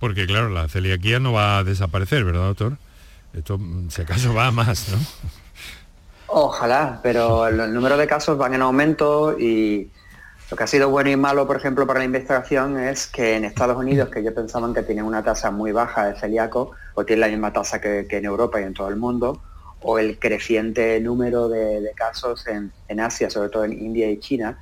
Porque 0.00 0.26
claro, 0.26 0.48
la 0.48 0.68
celiaquía 0.68 1.20
no 1.20 1.32
va 1.32 1.58
a 1.58 1.64
desaparecer, 1.64 2.24
¿verdad, 2.24 2.48
doctor? 2.48 2.78
Esto, 3.32 3.60
si 3.90 4.02
acaso, 4.02 4.34
va 4.34 4.48
a 4.48 4.50
más, 4.50 4.88
¿no? 4.88 4.98
Ojalá, 6.26 6.98
pero 7.04 7.46
el 7.46 7.72
número 7.72 7.96
de 7.96 8.08
casos 8.08 8.36
van 8.36 8.54
en 8.54 8.62
aumento 8.62 9.38
y 9.38 9.88
lo 10.50 10.56
que 10.56 10.62
ha 10.62 10.66
sido 10.66 10.90
bueno 10.90 11.10
y 11.10 11.16
malo, 11.16 11.46
por 11.46 11.56
ejemplo, 11.56 11.86
para 11.86 11.98
la 11.98 12.04
investigación 12.04 12.78
es 12.78 13.06
que 13.06 13.36
en 13.36 13.44
Estados 13.44 13.76
Unidos, 13.76 14.10
que 14.10 14.22
yo 14.22 14.32
pensaban 14.34 14.74
que 14.74 14.82
tienen 14.82 15.04
una 15.04 15.22
tasa 15.22 15.50
muy 15.50 15.72
baja 15.72 16.06
de 16.06 16.20
celíaco, 16.20 16.72
o 16.94 17.04
tienen 17.04 17.20
la 17.20 17.28
misma 17.28 17.52
tasa 17.52 17.80
que, 17.80 18.06
en 18.08 18.24
Europa 18.24 18.60
y 18.60 18.64
en 18.64 18.74
todo 18.74 18.88
el 18.88 18.96
mundo, 18.96 19.42
o 19.80 19.98
el 19.98 20.18
creciente 20.18 21.00
número 21.00 21.48
de, 21.48 21.90
casos 21.96 22.46
en, 22.46 23.00
Asia, 23.00 23.28
sobre 23.28 23.48
todo 23.48 23.64
en 23.64 23.72
India 23.72 24.08
y 24.08 24.18
China, 24.18 24.58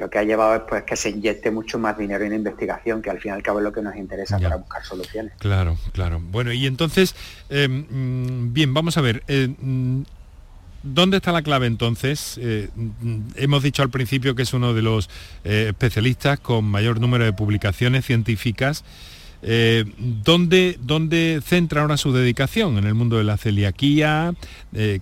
lo 0.00 0.10
que 0.10 0.18
ha 0.18 0.24
llevado 0.24 0.56
es 0.56 0.62
pues, 0.68 0.82
que 0.84 0.96
se 0.96 1.10
inyecte 1.10 1.50
mucho 1.50 1.78
más 1.78 1.96
dinero 1.98 2.24
en 2.24 2.32
investigación, 2.32 3.02
que 3.02 3.10
al 3.10 3.20
fin 3.20 3.32
y 3.32 3.34
al 3.34 3.42
cabo 3.42 3.58
es 3.58 3.64
lo 3.64 3.72
que 3.72 3.82
nos 3.82 3.94
interesa 3.96 4.38
para 4.38 4.56
buscar 4.56 4.82
soluciones. 4.84 5.32
Claro, 5.38 5.76
claro. 5.92 6.20
Bueno, 6.20 6.52
y 6.52 6.66
entonces, 6.66 7.14
eh, 7.50 7.68
mm, 7.68 8.52
bien, 8.52 8.74
vamos 8.74 8.96
a 8.96 9.00
ver. 9.00 9.22
Eh, 9.28 9.54
mm, 9.56 10.02
¿Dónde 10.82 11.18
está 11.18 11.30
la 11.30 11.42
clave 11.42 11.66
entonces? 11.66 12.38
Eh, 12.42 12.68
hemos 13.36 13.62
dicho 13.62 13.82
al 13.82 13.90
principio 13.90 14.34
que 14.34 14.42
es 14.42 14.52
uno 14.52 14.74
de 14.74 14.82
los 14.82 15.08
eh, 15.44 15.66
especialistas 15.68 16.40
con 16.40 16.64
mayor 16.64 17.00
número 17.00 17.24
de 17.24 17.32
publicaciones 17.32 18.04
científicas. 18.04 18.84
Eh, 19.44 19.84
¿dónde, 19.98 21.40
centra 21.44 21.82
ahora 21.82 21.96
su 21.96 22.12
dedicación? 22.12 22.78
En 22.78 22.86
el 22.86 22.94
mundo 22.94 23.18
de 23.18 23.24
la 23.24 23.36
celiaquía, 23.36 24.34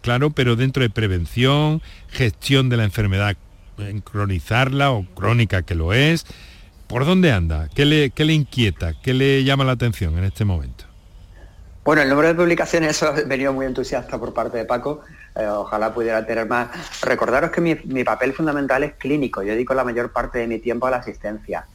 claro, 0.03 0.31
pero 0.31 0.57
dentro 0.57 0.83
de 0.83 0.91
prevención, 0.91 1.83
gestión 2.09 2.69
de 2.69 2.77
la 2.77 2.85
enfermedad, 2.85 3.37
en 3.79 4.01
cronizarla 4.01 4.93
o 4.93 5.07
crónica 5.15 5.63
que 5.63 5.75
lo 5.75 5.95
es. 5.95 6.27
¿Por 6.87 7.07
dónde 7.07 7.33
anda? 7.33 7.69
¿Qué 7.75 7.85
le, 7.85 8.11
qué 8.11 8.25
le 8.25 8.33
inquieta? 8.35 8.95
¿Qué 9.01 9.15
le 9.15 9.45
llama 9.45 9.65
la 9.65 9.73
atención 9.73 10.19
en 10.19 10.25
este 10.25 10.45
momento? 10.45 10.85
Bueno, 11.85 12.03
el 12.03 12.09
número 12.09 12.29
de 12.29 12.35
publicaciones, 12.35 12.91
eso 12.91 13.07
ha 13.07 13.13
venido 13.13 13.53
muy 13.53 13.65
entusiasta 13.65 14.19
por 14.19 14.35
parte 14.35 14.59
de 14.59 14.65
Paco. 14.65 15.03
Eh, 15.37 15.47
ojalá 15.47 15.95
pudiera 15.95 16.27
tener 16.27 16.47
más. 16.47 16.69
Recordaros 17.03 17.51
que 17.51 17.61
mi, 17.61 18.05
papel 18.05 18.33
fundamental 18.33 18.83
es 18.83 18.95
clínico. 18.95 19.43
Yo 19.43 19.53
dedico 19.53 19.75
la 19.75 19.85
mayor 19.85 20.13
parte 20.13 20.39
de 20.39 20.47
mi 20.47 20.59
tiempo 20.59 20.87
a 20.87 20.91
la 20.91 20.97
asistencia. 20.99 21.67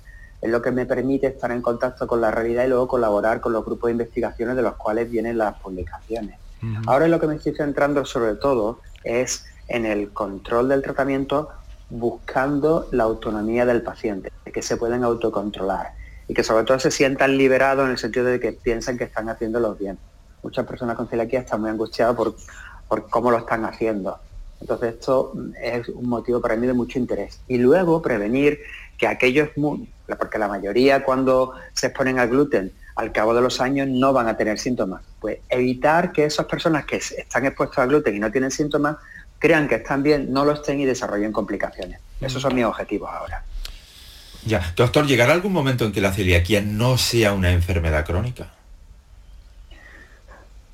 Es 0.41 0.49
lo 0.49 0.61
que 0.61 0.71
me 0.71 0.85
permite 0.85 1.27
estar 1.27 1.51
en 1.51 1.61
contacto 1.61 2.05
con 2.07 2.21
la 2.21 2.31
realidad 2.31 2.65
y 2.65 2.67
luego 2.67 2.87
colaborar 2.87 3.41
con 3.41 3.53
los 3.53 3.65
grupos 3.65 3.87
de 3.87 3.93
investigaciones 3.93 4.55
de 4.55 4.61
los 4.61 4.75
cuales 4.75 5.09
vienen 5.09 5.37
las 5.37 5.55
publicaciones. 5.59 6.37
Ahora 6.87 7.07
lo 7.07 7.19
que 7.19 7.27
me 7.27 7.35
estoy 7.35 7.53
centrando 7.55 8.05
sobre 8.05 8.35
todo 8.35 8.79
es 9.03 9.45
en 9.67 9.85
el 9.85 10.11
control 10.11 10.69
del 10.69 10.81
tratamiento 10.81 11.49
buscando 11.89 12.87
la 12.91 13.03
autonomía 13.03 13.65
del 13.65 13.83
paciente, 13.83 14.31
que 14.51 14.61
se 14.61 14.77
pueden 14.77 15.03
autocontrolar 15.03 15.93
y 16.27 16.33
que 16.33 16.43
sobre 16.43 16.63
todo 16.63 16.79
se 16.79 16.91
sientan 16.91 17.37
liberados 17.37 17.85
en 17.85 17.91
el 17.91 17.97
sentido 17.97 18.25
de 18.25 18.39
que 18.39 18.51
piensan 18.51 18.97
que 18.97 19.03
están 19.03 19.29
haciéndolo 19.29 19.75
bien. 19.75 19.99
Muchas 20.41 20.65
personas 20.65 20.95
con 20.95 21.07
celiaquía 21.07 21.41
están 21.41 21.61
muy 21.61 21.69
angustiadas 21.69 22.15
por 22.15 22.35
por 22.87 23.09
cómo 23.09 23.31
lo 23.31 23.37
están 23.37 23.65
haciendo. 23.65 24.19
Entonces 24.61 24.95
esto 24.95 25.33
es 25.61 25.89
un 25.89 26.09
motivo 26.09 26.41
para 26.41 26.55
mí 26.55 26.65
de 26.67 26.73
mucho 26.73 26.97
interés. 26.97 27.39
Y 27.47 27.57
luego 27.57 28.01
prevenir 28.01 28.59
que 28.97 29.07
aquellos, 29.07 29.49
porque 30.17 30.37
la 30.37 30.47
mayoría 30.47 31.03
cuando 31.03 31.53
se 31.73 31.87
exponen 31.87 32.19
al 32.19 32.29
gluten 32.29 32.71
al 32.95 33.11
cabo 33.11 33.33
de 33.33 33.41
los 33.41 33.59
años 33.59 33.87
no 33.89 34.13
van 34.13 34.27
a 34.27 34.37
tener 34.37 34.57
síntomas. 34.57 35.01
Pues 35.19 35.39
evitar 35.49 36.11
que 36.11 36.25
esas 36.25 36.45
personas 36.45 36.85
que 36.85 36.97
están 36.97 37.45
expuestas 37.45 37.79
al 37.79 37.89
gluten 37.89 38.15
y 38.15 38.19
no 38.19 38.31
tienen 38.31 38.51
síntomas 38.51 38.97
crean 39.37 39.67
que 39.67 39.75
están 39.75 40.01
bien, 40.01 40.31
no 40.31 40.45
lo 40.45 40.53
estén 40.53 40.79
y 40.79 40.85
desarrollen 40.85 41.31
complicaciones. 41.31 41.99
Esos 42.21 42.41
son 42.41 42.55
mis 42.55 42.63
objetivos 42.63 43.09
ahora. 43.11 43.43
Ya, 44.45 44.73
doctor, 44.75 45.05
¿llegará 45.05 45.33
algún 45.33 45.51
momento 45.51 45.85
en 45.85 45.91
que 45.91 46.01
la 46.01 46.13
celiaquía 46.13 46.61
no 46.61 46.97
sea 46.97 47.33
una 47.33 47.51
enfermedad 47.51 48.05
crónica? 48.05 48.54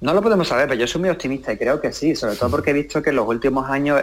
No 0.01 0.15
lo 0.15 0.21
podemos 0.23 0.47
saber, 0.47 0.67
pero 0.67 0.79
yo 0.79 0.87
soy 0.87 1.01
muy 1.01 1.11
optimista 1.11 1.53
y 1.53 1.57
creo 1.57 1.79
que 1.79 1.93
sí, 1.93 2.15
sobre 2.15 2.35
todo 2.35 2.49
porque 2.49 2.71
he 2.71 2.73
visto 2.73 3.03
que 3.03 3.11
en 3.11 3.17
los 3.17 3.27
últimos 3.27 3.69
años 3.69 4.01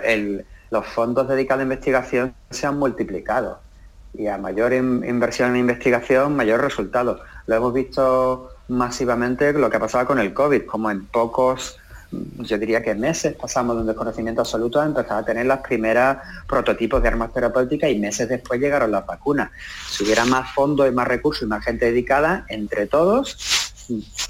los 0.70 0.86
fondos 0.86 1.26
dedicados 1.26 1.60
a 1.60 1.64
investigación 1.64 2.34
se 2.50 2.68
han 2.68 2.78
multiplicado 2.78 3.58
y 4.14 4.28
a 4.28 4.38
mayor 4.38 4.72
inversión 4.72 5.50
en 5.50 5.56
investigación, 5.56 6.36
mayor 6.36 6.60
resultado. 6.60 7.20
Lo 7.46 7.56
hemos 7.56 7.74
visto 7.74 8.50
masivamente 8.68 9.52
lo 9.52 9.68
que 9.70 9.80
pasaba 9.80 10.06
con 10.06 10.20
el 10.20 10.32
COVID, 10.32 10.66
como 10.66 10.88
en 10.88 11.04
pocos 11.06 11.78
yo 12.10 12.56
diría 12.56 12.82
que 12.82 12.94
meses 12.94 13.34
pasamos 13.34 13.76
de 13.76 13.82
un 13.82 13.86
desconocimiento 13.88 14.40
absoluto 14.40 14.80
a 14.80 14.86
empezar 14.86 15.18
a 15.18 15.24
tener 15.24 15.44
las 15.44 15.60
primeras 15.60 16.18
prototipos 16.46 17.02
de 17.02 17.08
armas 17.08 17.34
terapéuticas 17.34 17.90
y 17.90 17.98
meses 17.98 18.28
después 18.28 18.60
llegaron 18.60 18.90
las 18.90 19.04
vacunas. 19.04 19.50
Si 19.90 20.04
hubiera 20.04 20.24
más 20.24 20.54
fondos 20.54 20.88
y 20.88 20.92
más 20.92 21.06
recursos 21.06 21.42
y 21.42 21.46
más 21.46 21.62
gente 21.62 21.86
dedicada, 21.86 22.46
entre 22.48 22.86
todos 22.86 23.57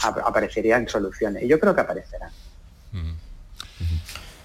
aparecerían 0.03 0.89
soluciones. 0.89 1.43
Y 1.43 1.49
yo 1.49 1.59
creo 1.59 1.75
que 1.75 1.81
aparecerán. 1.81 2.31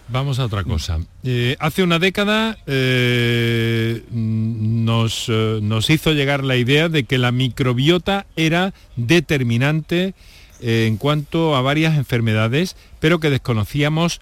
Vamos 0.09 0.37
a 0.39 0.45
otra 0.45 0.63
cosa. 0.63 0.99
Eh, 1.23 1.55
hace 1.59 1.81
una 1.81 1.97
década 1.97 2.57
eh, 2.67 4.03
nos, 4.11 5.25
eh, 5.29 5.59
nos 5.61 5.89
hizo 5.89 6.11
llegar 6.11 6.43
la 6.43 6.57
idea 6.57 6.89
de 6.89 7.05
que 7.05 7.17
la 7.17 7.31
microbiota 7.31 8.25
era 8.35 8.73
determinante 8.95 10.13
en 10.61 10.97
cuanto 10.97 11.55
a 11.55 11.61
varias 11.61 11.97
enfermedades, 11.97 12.77
pero 12.99 13.19
que 13.19 13.29
desconocíamos 13.29 14.21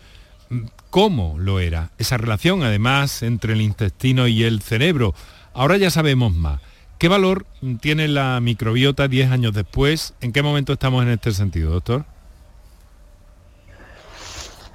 mm, 0.50 0.62
cómo 0.90 1.36
lo 1.38 1.60
era. 1.60 1.92
Esa 1.98 2.18
relación, 2.18 2.64
además, 2.64 3.22
entre 3.22 3.54
el 3.54 3.62
intestino 3.62 4.28
y 4.28 4.44
el 4.44 4.62
cerebro. 4.62 5.14
Ahora 5.54 5.78
ya 5.78 5.90
sabemos 5.90 6.34
más. 6.34 6.62
¿Qué 7.02 7.08
valor 7.08 7.48
tiene 7.80 8.08
la 8.08 8.40
microbiota 8.42 9.08
10 9.08 9.32
años 9.32 9.56
después? 9.56 10.14
¿En 10.22 10.32
qué 10.32 10.44
momento 10.44 10.74
estamos 10.74 11.02
en 11.02 11.10
este 11.10 11.32
sentido, 11.32 11.72
doctor? 11.72 12.06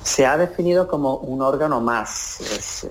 Se 0.03 0.27
ha 0.27 0.37
definido 0.37 0.89
como 0.89 1.19
un 1.19 1.41
órgano 1.41 1.81
más. 1.81 2.41
Es, 2.41 2.89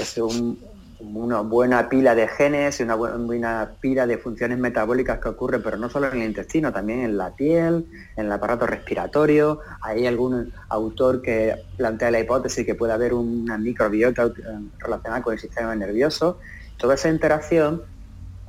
es 0.00 0.16
un, 0.16 0.58
una 0.98 1.42
buena 1.42 1.90
pila 1.90 2.14
de 2.14 2.26
genes 2.26 2.80
y 2.80 2.84
una 2.84 2.94
buena 2.94 3.72
pila 3.82 4.06
de 4.06 4.16
funciones 4.16 4.56
metabólicas 4.56 5.18
que 5.18 5.28
ocurren, 5.28 5.62
pero 5.62 5.76
no 5.76 5.90
solo 5.90 6.10
en 6.10 6.22
el 6.22 6.28
intestino, 6.28 6.72
también 6.72 7.00
en 7.00 7.18
la 7.18 7.36
piel, 7.36 7.86
en 8.16 8.24
el 8.24 8.32
aparato 8.32 8.66
respiratorio. 8.66 9.60
Hay 9.82 10.06
algún 10.06 10.54
autor 10.70 11.20
que 11.20 11.54
plantea 11.76 12.10
la 12.10 12.20
hipótesis 12.20 12.64
que 12.64 12.74
puede 12.74 12.94
haber 12.94 13.12
una 13.12 13.58
microbiota 13.58 14.32
relacionada 14.78 15.20
con 15.20 15.34
el 15.34 15.38
sistema 15.38 15.74
nervioso. 15.74 16.38
Toda 16.78 16.94
esa 16.94 17.10
interacción 17.10 17.82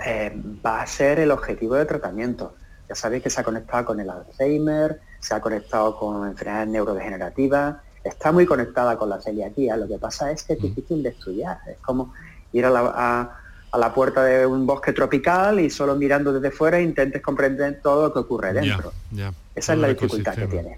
eh, 0.03 0.33
va 0.65 0.81
a 0.81 0.87
ser 0.87 1.19
el 1.19 1.31
objetivo 1.31 1.75
de 1.75 1.85
tratamiento. 1.85 2.55
Ya 2.89 2.95
sabéis 2.95 3.23
que 3.23 3.29
se 3.29 3.41
ha 3.41 3.43
conectado 3.43 3.85
con 3.85 3.99
el 3.99 4.09
Alzheimer, 4.09 4.99
se 5.19 5.33
ha 5.33 5.41
conectado 5.41 5.97
con 5.97 6.27
enfermedades 6.27 6.69
neurodegenerativas, 6.69 7.77
está 8.03 8.31
muy 8.31 8.45
conectada 8.45 8.97
con 8.97 9.09
la 9.09 9.19
celiaquía. 9.19 9.75
Lo 9.77 9.87
que 9.87 9.97
pasa 9.97 10.31
es 10.31 10.43
que 10.43 10.53
es 10.53 10.59
mm. 10.59 10.63
difícil 10.63 11.03
de 11.03 11.09
estudiar. 11.09 11.59
Es 11.67 11.77
como 11.77 12.13
ir 12.53 12.65
a 12.65 12.69
la, 12.69 13.93
puerta 13.93 14.23
de 14.23 14.45
un 14.45 14.65
bosque 14.65 14.93
tropical 14.93 15.59
y 15.59 15.69
solo 15.69 15.95
mirando 15.95 16.31
desde 16.31 16.55
fuera 16.55 16.79
intentes 16.79 17.21
comprender 17.21 17.81
todo 17.81 18.07
lo 18.07 18.13
que 18.13 18.19
ocurre 18.19 18.53
dentro. 18.53 18.93
Esa 19.55 19.73
es 19.73 19.79
la 19.79 19.87
dificultad 19.87 20.35
que 20.35 20.47
tiene. 20.47 20.77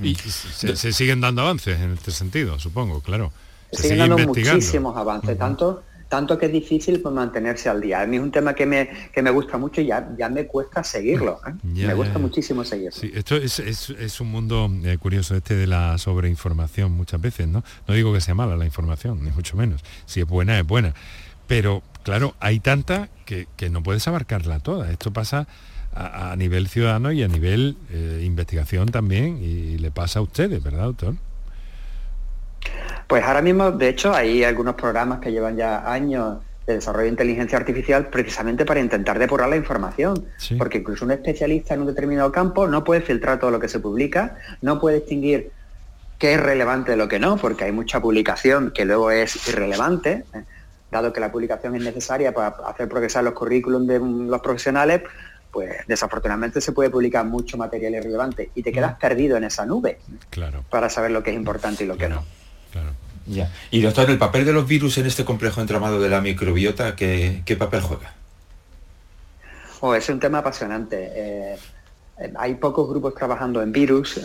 Y 0.00 0.14
se, 0.14 0.92
siguen 0.92 1.20
dando 1.20 1.42
avances 1.42 1.78
en 1.78 1.92
este 1.92 2.12
sentido, 2.12 2.58
supongo, 2.58 3.00
claro. 3.02 3.32
Se, 3.72 3.82
siguen 3.82 3.98
dando 3.98 4.28
muchísimos 4.28 4.96
avances, 4.96 5.36
tanto 5.36 5.82
tanto 6.12 6.36
que 6.36 6.44
es 6.44 6.52
difícil 6.52 7.00
pues, 7.00 7.14
mantenerse 7.14 7.70
al 7.70 7.80
día. 7.80 8.02
A 8.02 8.06
mí 8.06 8.16
es 8.18 8.22
un 8.22 8.30
tema 8.30 8.52
que 8.52 8.66
me, 8.66 8.90
que 9.10 9.22
me 9.22 9.30
gusta 9.30 9.56
mucho 9.56 9.80
y 9.80 9.86
ya, 9.86 10.14
ya 10.18 10.28
me 10.28 10.46
cuesta 10.46 10.84
seguirlo. 10.84 11.40
¿eh? 11.46 11.54
me 11.86 11.94
gusta 11.94 12.18
muchísimo 12.18 12.64
seguirlo. 12.64 12.92
Sí, 12.92 13.10
esto 13.14 13.34
es, 13.34 13.58
es, 13.58 14.20
un 14.20 14.30
mundo 14.30 14.70
eh, 14.84 14.98
curioso 14.98 15.34
este 15.34 15.54
de 15.54 15.66
la 15.66 15.96
sobreinformación 15.96 16.92
muchas 16.92 17.18
veces, 17.18 17.48
¿no? 17.48 17.64
No 17.88 17.94
digo 17.94 18.12
que 18.12 18.20
sea 18.20 18.34
mala 18.34 18.58
la 18.58 18.66
información, 18.66 19.24
ni 19.24 19.30
mucho 19.30 19.56
menos. 19.56 19.80
Si 20.04 20.20
es 20.20 20.26
buena, 20.26 20.58
es 20.58 20.66
buena. 20.66 20.92
Pero, 21.46 21.82
claro, 22.02 22.34
hay 22.40 22.60
tanta 22.60 23.08
que, 23.24 23.46
no 23.70 23.82
puedes 23.82 24.06
abarcarla 24.06 24.60
toda. 24.60 24.90
Esto 24.90 25.14
pasa 25.14 25.48
a, 25.94 26.36
nivel 26.36 26.68
ciudadano 26.68 27.10
y 27.12 27.22
a 27.22 27.28
nivel 27.28 27.78
eh, 27.90 28.20
investigación 28.22 28.90
también 28.90 29.42
y 29.42 29.78
le 29.78 29.90
pasa 29.90 30.18
a 30.18 30.22
ustedes, 30.22 30.62
¿verdad, 30.62 30.84
doctor? 30.84 31.14
Pues 33.06 33.24
ahora 33.24 33.42
mismo, 33.42 33.70
de 33.72 33.88
hecho, 33.88 34.14
hay 34.14 34.44
algunos 34.44 34.74
programas 34.74 35.20
que 35.20 35.30
llevan 35.30 35.56
ya 35.56 35.90
años 35.90 36.38
de 36.66 36.74
desarrollo 36.74 37.04
de 37.04 37.10
inteligencia 37.10 37.58
artificial 37.58 38.06
precisamente 38.06 38.64
para 38.64 38.80
intentar 38.80 39.18
depurar 39.18 39.48
la 39.48 39.56
información, 39.56 40.26
porque 40.58 40.78
incluso 40.78 41.04
un 41.04 41.10
especialista 41.10 41.74
en 41.74 41.80
un 41.80 41.88
determinado 41.88 42.30
campo 42.30 42.68
no 42.68 42.84
puede 42.84 43.00
filtrar 43.00 43.38
todo 43.40 43.50
lo 43.50 43.58
que 43.58 43.68
se 43.68 43.80
publica, 43.80 44.36
no 44.60 44.80
puede 44.80 45.00
distinguir 45.00 45.50
qué 46.18 46.34
es 46.34 46.40
relevante 46.40 46.92
de 46.92 46.96
lo 46.96 47.08
que 47.08 47.18
no, 47.18 47.36
porque 47.36 47.64
hay 47.64 47.72
mucha 47.72 48.00
publicación 48.00 48.70
que 48.70 48.84
luego 48.84 49.10
es 49.10 49.48
irrelevante, 49.48 50.24
¿eh? 50.32 50.44
dado 50.90 51.12
que 51.12 51.20
la 51.20 51.32
publicación 51.32 51.74
es 51.74 51.82
necesaria 51.82 52.32
para 52.32 52.48
hacer 52.66 52.88
progresar 52.88 53.24
los 53.24 53.34
currículums 53.34 53.88
de 53.88 53.98
los 53.98 54.40
profesionales, 54.40 55.02
pues 55.50 55.86
desafortunadamente 55.86 56.60
se 56.60 56.72
puede 56.72 56.90
publicar 56.90 57.24
mucho 57.24 57.56
material 57.56 57.94
irrelevante 57.94 58.50
y 58.54 58.62
te 58.62 58.72
quedas 58.72 58.96
mm. 58.96 59.00
perdido 59.00 59.36
en 59.36 59.44
esa 59.44 59.66
nube 59.66 59.98
claro. 60.30 60.64
para 60.70 60.88
saber 60.88 61.10
lo 61.10 61.22
que 61.22 61.30
es 61.30 61.36
importante 61.36 61.84
y 61.84 61.86
lo 61.86 61.96
que 61.96 62.08
no. 62.08 62.24
Ya. 63.26 63.50
Y 63.70 63.80
doctor, 63.82 64.10
el 64.10 64.18
papel 64.18 64.44
de 64.44 64.52
los 64.52 64.66
virus 64.66 64.98
en 64.98 65.06
este 65.06 65.24
complejo 65.24 65.60
entramado 65.60 66.00
de 66.00 66.08
la 66.08 66.20
microbiota, 66.20 66.96
¿qué, 66.96 67.56
papel 67.58 67.80
juega? 67.80 68.14
Oh, 69.80 69.94
es 69.94 70.08
un 70.08 70.18
tema 70.18 70.38
apasionante. 70.38 71.10
Eh, 71.14 71.56
hay 72.36 72.54
pocos 72.54 72.88
grupos 72.88 73.14
trabajando 73.14 73.62
en 73.62 73.72
virus. 73.72 74.20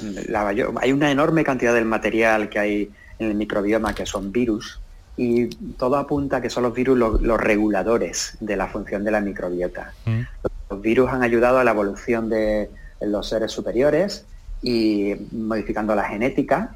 hay 0.82 0.92
una 0.92 1.12
enorme 1.12 1.44
cantidad 1.44 1.74
del 1.74 1.86
material 1.86 2.50
que 2.50 2.60
hay 2.60 2.92
en 3.20 3.30
el 3.30 3.36
microbioma 3.36 3.94
que 3.94 4.06
son 4.06 4.32
virus 4.32 4.80
y 5.18 5.48
todo 5.48 5.96
apunta 5.98 6.38
a 6.38 6.42
que 6.42 6.50
son 6.50 6.64
los 6.64 6.74
virus 6.74 6.98
los, 6.98 7.42
reguladores 7.42 8.38
de 8.40 8.56
la 8.56 8.68
función 8.68 9.04
de 9.04 9.12
la 9.12 9.20
microbiota. 9.20 9.94
Mm. 10.06 10.22
Los 10.70 10.82
virus 10.82 11.10
han 11.10 11.24
ayudado 11.24 11.58
a 11.58 11.64
la 11.64 11.72
evolución 11.72 12.30
de 12.30 12.70
los 13.02 13.28
seres 13.28 13.52
superiores 13.52 14.26
y 14.62 15.16
modificando 15.32 15.96
la 15.96 16.04
genética 16.04 16.76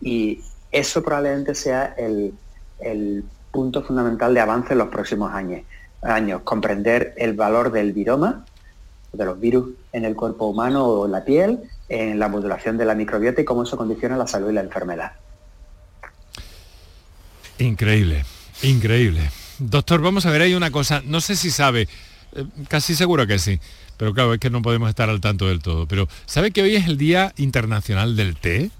y 0.00 0.40
eso 0.74 1.02
probablemente 1.02 1.54
sea 1.54 1.94
el, 1.96 2.34
punto 3.52 3.84
fundamental 3.84 4.34
de 4.34 4.40
avance 4.40 4.72
en 4.72 4.78
los 4.78 4.88
próximos 4.88 5.32
años, 5.32 5.62
años, 6.02 6.42
comprender 6.42 7.14
el 7.16 7.34
valor 7.34 7.70
del 7.70 7.92
viroma, 7.92 8.44
de 9.12 9.24
los 9.24 9.38
virus 9.38 9.70
en 9.92 10.04
el 10.04 10.16
cuerpo 10.16 10.46
humano 10.46 10.84
o 10.84 11.06
en 11.06 11.12
la 11.12 11.24
piel, 11.24 11.60
en 11.88 12.18
la 12.18 12.26
modulación 12.26 12.76
de 12.76 12.84
la 12.84 12.96
microbiota 12.96 13.40
y 13.40 13.44
cómo 13.44 13.62
eso 13.62 13.76
condiciona 13.76 14.16
la 14.16 14.26
salud 14.26 14.50
y 14.50 14.54
la 14.54 14.62
enfermedad. 14.62 15.12
Increíble, 17.58 18.24
increíble. 18.64 19.30
Doctor, 19.60 20.00
vamos 20.00 20.26
a 20.26 20.32
ver, 20.32 20.42
hay 20.42 20.54
una 20.54 20.72
cosa, 20.72 21.00
no 21.04 21.20
sé 21.20 21.36
si 21.36 21.52
sabe, 21.52 21.82
eh, 22.32 22.44
casi 22.66 22.96
seguro 22.96 23.24
que 23.28 23.38
sí, 23.38 23.60
pero 23.96 24.12
claro, 24.12 24.34
es 24.34 24.40
que 24.40 24.50
no 24.50 24.62
podemos 24.62 24.88
estar 24.88 25.08
al 25.08 25.20
tanto 25.20 25.46
del 25.46 25.62
todo, 25.62 25.86
pero 25.86 26.08
¿sabe 26.26 26.50
que 26.50 26.62
hoy 26.62 26.74
es 26.74 26.88
el 26.88 26.98
Día 26.98 27.32
Internacional 27.36 28.16
del 28.16 28.34
Té? 28.34 28.72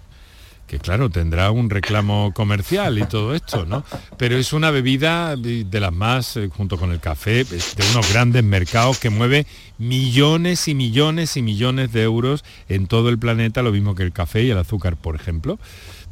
Que 0.67 0.79
claro, 0.79 1.11
tendrá 1.11 1.51
un 1.51 1.69
reclamo 1.69 2.33
comercial 2.35 2.99
y 2.99 3.05
todo 3.05 3.35
esto, 3.35 3.67
¿no? 3.67 3.85
Pero 4.17 4.37
es 4.37 4.53
una 4.53 4.71
bebida 4.71 5.37
de 5.37 5.81
las 5.81 5.93
más, 5.93 6.37
eh, 6.37 6.49
junto 6.49 6.79
con 6.79 6.93
el 6.93 7.01
café, 7.01 7.45
de 7.45 7.85
unos 7.93 8.11
grandes 8.13 8.43
mercados 8.43 8.99
que 8.99 9.11
mueve 9.11 9.47
millones 9.79 10.67
y 10.69 10.75
millones 10.75 11.37
y 11.37 11.43
millones 11.43 11.93
de 11.93 12.03
euros 12.03 12.45
en 12.69 12.87
todo 12.87 13.11
el 13.11 13.19
planeta, 13.19 13.63
lo 13.63 13.73
mismo 13.73 13.95
que 13.95 14.05
el 14.05 14.13
café 14.13 14.43
y 14.43 14.51
el 14.51 14.59
azúcar, 14.59 14.97
por 14.97 15.17
ejemplo. 15.17 15.59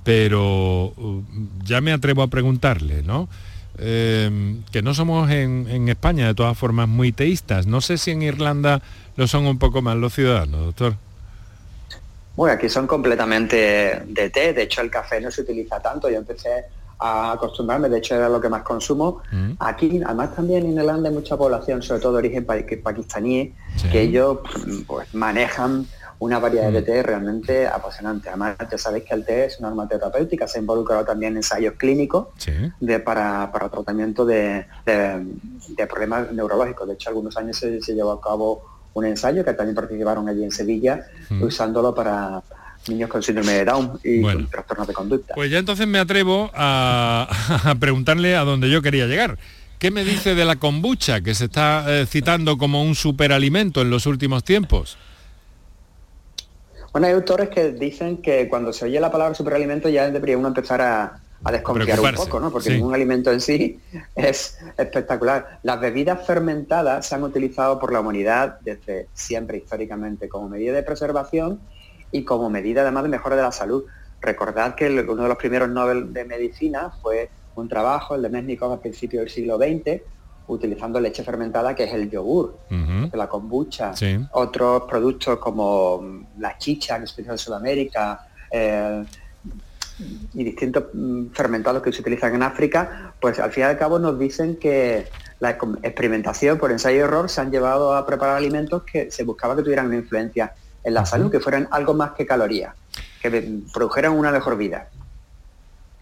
Pero 0.05 0.93
uh, 0.97 1.25
ya 1.65 1.81
me 1.81 1.93
atrevo 1.93 2.23
a 2.23 2.29
preguntarle, 2.29 3.03
¿no? 3.03 3.29
Em, 3.79 4.63
que 4.71 4.83
no 4.83 4.93
somos 4.93 5.31
en, 5.31 5.67
en 5.71 5.89
España 5.89 6.27
de 6.27 6.35
todas 6.35 6.59
formas 6.59 6.89
muy 6.89 7.11
teístas. 7.13 7.67
No 7.67 7.81
sé 7.81 7.97
si 7.97 8.11
en 8.11 8.21
Irlanda 8.21 8.83
lo 9.17 9.27
son 9.27 9.47
un 9.47 9.59
poco 9.59 9.81
más 9.81 9.97
los 9.97 10.13
ciudadanos, 10.13 10.61
doctor. 10.61 10.97
Bueno, 12.35 12.55
aquí 12.55 12.69
son 12.69 12.87
completamente 12.87 14.03
de 14.07 14.31
té, 14.31 14.53
de 14.53 14.63
hecho 14.63 14.81
el 14.81 14.91
café 14.91 15.21
no 15.21 15.31
se 15.31 15.43
utiliza 15.43 15.81
tanto, 15.81 16.09
yo 16.09 16.17
empecé 16.17 16.67
a 16.99 17.33
acostumbrarme, 17.33 17.89
de 17.89 17.99
hecho 17.99 18.15
era 18.15 18.29
lo 18.29 18.41
que 18.41 18.49
más 18.49 18.63
consumo. 18.63 19.23
Mm. 19.33 19.53
Aquí, 19.59 20.01
además 20.05 20.35
también 20.35 20.65
en 20.65 20.79
Irlanda 20.79 21.09
hay 21.09 21.15
mucha 21.15 21.37
población, 21.37 21.83
sobre 21.83 22.01
todo 22.01 22.13
de 22.13 22.19
origen 22.19 22.47
pakistaní, 22.47 23.55
que 23.91 24.03
ellos 24.03 24.39
pues, 24.87 25.13
manejan 25.13 25.87
una 26.21 26.39
variedad 26.39 26.71
de 26.71 26.81
mm. 26.81 26.85
té 26.85 27.03
realmente 27.03 27.67
apasionante. 27.67 28.29
Además, 28.29 28.57
ya 28.71 28.79
sabéis 28.79 29.05
que 29.05 29.15
el 29.15 29.25
té 29.25 29.47
es 29.47 29.59
una 29.59 29.69
arma 29.69 29.89
terapéutica, 29.89 30.47
se 30.47 30.59
ha 30.59 30.61
involucrado 30.61 31.05
también 31.05 31.33
en 31.33 31.39
ensayos 31.39 31.75
clínicos 31.77 32.29
de, 32.79 33.01
para, 33.01 33.51
tratamiento 33.51 34.25
de, 34.25 34.65
problemas 35.91 36.31
neurológicos. 36.31 36.87
De 36.87 36.95
hecho, 36.95 37.11
algunos 37.11 37.37
años 37.37 37.57
se 37.57 37.95
llevó 37.95 38.13
a 38.13 38.21
cabo 38.21 38.72
un 38.95 39.07
ensayo 39.07 39.45
que 39.45 39.53
también 39.55 39.75
participaron 39.75 40.29
allí 40.29 40.45
en 40.45 40.51
Sevilla, 40.51 41.07
mm. 41.31 41.43
usándolo 41.43 41.95
para 41.95 42.43
niños 42.89 43.09
con 43.09 43.23
síndrome 43.23 43.53
de 43.53 43.65
Down 43.65 44.01
y 44.03 44.23
con 44.23 44.49
trastornos 44.49 44.87
de 44.87 44.95
conducta. 44.95 45.35
Pues 45.35 45.51
ya 45.51 45.59
entonces 45.59 45.87
me 45.87 45.99
atrevo 45.99 46.51
a, 46.55 47.29
preguntarle 47.81 48.37
a 48.37 48.45
dónde 48.45 48.71
yo 48.71 48.83
quería 48.83 49.07
llegar. 49.07 49.39
¿Qué 49.79 49.91
me 49.91 50.05
dice 50.05 50.35
de 50.35 50.45
la 50.45 50.57
kombucha 50.57 51.23
que 51.23 51.35
se 51.35 51.47
está 51.47 51.85
eh, 51.89 52.07
citando 52.07 52.57
como 52.57 52.83
un 52.83 52.95
superalimento 52.95 53.83
en 53.83 53.91
los 53.91 54.07
últimos 54.07 54.45
tiempos? 54.45 54.97
Bueno, 56.93 57.07
hay 57.07 57.15
autores 57.15 57.49
que 57.49 57.73
dicen 57.73 58.19
que 58.19 58.49
cuando 58.49 58.73
se 58.73 58.85
oye 58.85 59.01
la 59.01 59.11
palabra 59.11 59.35
superalimento 59.35 59.89
ya 59.89 60.11
debería 60.11 60.37
uno 60.37 60.49
empezar 60.49 60.81
a, 60.83 61.22
a 61.45 61.53
desconfiar 61.53 62.01
un 62.01 62.15
poco, 62.15 62.41
¿no? 62.41 62.51
Porque 62.51 62.71
ningún 62.71 62.95
alimento 62.95 63.33
en 63.33 63.41
sí 63.41 63.81
es 64.15 64.59
espectacular. 64.77 65.61
Las 65.63 65.81
bebidas 65.81 66.25
fermentadas 66.27 67.07
se 67.07 67.15
han 67.15 67.23
utilizado 67.23 67.79
por 67.79 67.93
la 67.93 68.01
humanidad 68.01 68.59
desde 68.61 69.09
siempre 69.13 69.59
históricamente 69.59 70.29
como 70.29 70.49
medida 70.49 70.73
de 70.73 70.83
preservación 70.83 71.61
y 72.11 72.25
como 72.25 72.51
medida 72.51 72.83
además 72.83 73.05
de 73.05 73.09
mejora 73.09 73.37
de 73.37 73.43
la 73.43 73.53
salud. 73.53 73.85
Recordad 74.21 74.75
que 74.75 74.89
uno 74.89 75.23
de 75.23 75.29
los 75.29 75.39
primeros 75.39 75.69
Nobel 75.69 76.13
de 76.13 76.25
Medicina 76.25 76.93
fue 77.03 77.29
un 77.57 77.69
trabajo, 77.69 78.15
el 78.15 78.23
de 78.23 78.29
Mesnikov 78.29 78.73
a 78.73 78.81
principios 78.81 79.23
del 79.23 79.31
siglo 79.31 79.57
XX, 79.57 80.01
utilizando 80.47 81.01
leche 81.01 81.23
fermentada, 81.25 81.75
que 81.75 81.85
es 81.85 81.93
el 81.93 82.11
yogur, 82.11 82.59
la 83.13 83.29
kombucha, 83.29 83.93
otros 84.33 84.83
productos 84.89 85.39
como 85.39 86.25
la 86.39 86.57
chicha, 86.59 86.97
en 86.97 87.05
especial 87.05 87.35
en 87.35 87.39
Sudamérica, 87.39 88.29
eh, 88.51 89.05
y 90.35 90.45
distintos 90.45 90.85
mm, 90.93 91.27
fermentados 91.33 91.83
que 91.83 91.93
se 91.93 92.01
utilizan 92.01 92.35
en 92.35 92.43
África, 92.43 93.15
pues 93.21 93.39
al 93.39 93.53
fin 93.53 93.63
y 93.63 93.67
al 93.67 93.79
cabo 93.79 93.99
nos 93.99 94.19
dicen 94.19 94.57
que 94.57 95.07
la 95.41 95.51
experimentación 95.51 96.59
por 96.59 96.71
ensayo 96.71 96.99
y 96.99 97.01
error 97.01 97.29
se 97.29 97.41
han 97.41 97.51
llevado 97.51 97.95
a 97.95 98.07
preparar 98.07 98.37
alimentos 98.37 98.85
que 98.85 99.11
se 99.11 99.25
buscaba 99.25 99.57
que 99.57 99.63
tuvieran 99.63 99.87
una 99.87 99.97
influencia 99.97 100.55
en 100.85 100.95
la 100.95 101.07
salud, 101.07 101.31
que 101.31 101.41
fueran 101.41 101.69
algo 101.71 101.95
más 101.95 102.13
que 102.13 102.27
calorías, 102.27 102.75
que 103.21 103.61
produjeran 103.73 104.13
una 104.13 104.31
mejor 104.31 104.57
vida. 104.57 104.89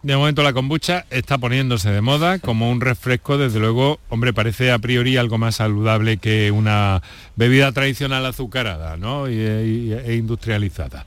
De 0.03 0.17
momento 0.17 0.43
la 0.43 0.55
kombucha 0.55 1.05
está 1.11 1.37
poniéndose 1.37 1.91
de 1.91 2.01
moda 2.01 2.39
como 2.39 2.71
un 2.71 2.81
refresco, 2.81 3.37
desde 3.37 3.59
luego, 3.59 4.01
hombre, 4.09 4.33
parece 4.33 4.73
a 4.73 4.79
priori 4.79 5.19
algo 5.19 5.37
más 5.37 5.57
saludable 5.57 6.17
que 6.17 6.51
una 6.51 7.03
bebida 7.37 7.71
tradicional 7.73 8.25
azucarada 8.25 8.97
¿no? 8.97 9.27
e 9.27 10.15
industrializada. 10.17 11.05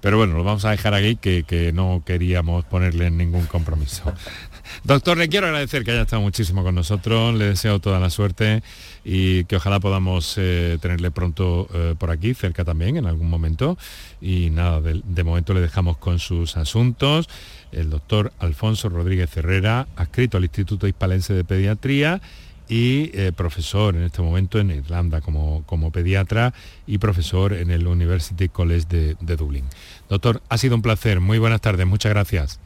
Pero 0.00 0.16
bueno, 0.16 0.34
lo 0.36 0.44
vamos 0.44 0.64
a 0.64 0.70
dejar 0.70 0.94
aquí, 0.94 1.16
que, 1.16 1.72
no 1.74 2.02
queríamos 2.04 2.64
ponerle 2.64 3.10
ningún 3.10 3.46
compromiso. 3.46 4.12
Doctor, 4.84 5.18
le 5.18 5.28
quiero 5.28 5.46
agradecer 5.46 5.84
que 5.84 5.90
haya 5.90 6.02
estado 6.02 6.22
muchísimo 6.22 6.62
con 6.62 6.74
nosotros, 6.74 7.34
le 7.34 7.46
deseo 7.46 7.80
toda 7.80 7.98
la 8.00 8.08
suerte 8.08 8.62
y 9.04 9.44
que 9.44 9.56
ojalá 9.56 9.80
podamos 9.80 10.34
eh, 10.38 10.78
tenerle 10.80 11.10
pronto 11.10 11.68
eh, 11.74 11.94
por 11.98 12.10
aquí, 12.10 12.34
cerca 12.34 12.64
también, 12.64 12.96
en 12.96 13.06
algún 13.06 13.28
momento. 13.28 13.76
Y 14.20 14.50
nada, 14.50 14.80
de, 14.80 15.24
momento 15.24 15.54
le 15.54 15.60
dejamos 15.60 15.98
con 15.98 16.18
sus 16.18 16.56
asuntos. 16.56 17.28
El 17.72 17.90
doctor 17.90 18.32
Alfonso 18.38 18.88
Rodríguez 18.88 19.36
Herrera, 19.36 19.86
adscrito 19.96 20.38
al 20.38 20.44
Instituto 20.44 20.86
Hispalense 20.86 21.34
de 21.34 21.44
Pediatría 21.44 22.20
y 22.70 23.10
eh, 23.14 23.32
profesor 23.34 23.96
en 23.96 24.04
este 24.04 24.22
momento 24.22 24.60
en 24.60 24.70
Irlanda 24.70 25.20
como, 25.20 25.64
como, 25.66 25.90
pediatra 25.90 26.54
y 26.86 26.98
profesor 26.98 27.52
en 27.52 27.72
el 27.72 27.86
University 27.86 28.48
College 28.48 28.86
de, 28.88 29.16
de, 29.20 29.36
Dublín. 29.36 29.64
Doctor, 30.08 30.40
ha 30.48 30.56
sido 30.56 30.76
un 30.76 30.82
placer. 30.82 31.18
Muy 31.18 31.38
buenas 31.38 31.60
tardes. 31.60 31.84
Muchas 31.84 32.10
gracias. 32.10 32.60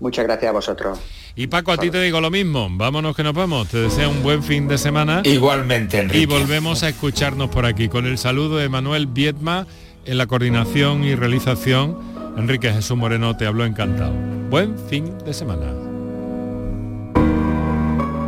Muchas 0.00 0.24
gracias 0.24 0.48
a 0.48 0.52
vosotros. 0.52 1.00
Y 1.36 1.48
Paco, 1.48 1.72
a 1.72 1.76
ti 1.76 1.90
te 1.90 2.00
digo 2.00 2.20
lo 2.20 2.30
mismo. 2.30 2.68
Vámonos 2.70 3.14
que 3.14 3.22
nos 3.22 3.34
vamos. 3.34 3.68
Te 3.68 3.78
deseo 3.78 4.10
un 4.10 4.22
buen 4.22 4.42
fin 4.42 4.68
de 4.68 4.78
semana. 4.78 5.20
Igualmente, 5.24 5.98
Enrique. 5.98 6.22
Y 6.22 6.26
volvemos 6.26 6.82
a 6.82 6.88
escucharnos 6.88 7.50
por 7.50 7.66
aquí 7.66 7.88
con 7.88 8.06
el 8.06 8.16
saludo 8.16 8.56
de 8.56 8.68
Manuel 8.68 9.06
Viedma 9.06 9.66
en 10.06 10.16
la 10.16 10.26
coordinación 10.26 11.04
y 11.04 11.14
realización. 11.14 11.98
Enrique 12.38 12.72
Jesús 12.72 12.96
Moreno 12.96 13.36
te 13.36 13.46
habló 13.46 13.64
encantado. 13.64 14.12
Buen 14.48 14.78
fin 14.88 15.18
de 15.26 15.34
semana. 15.34 15.87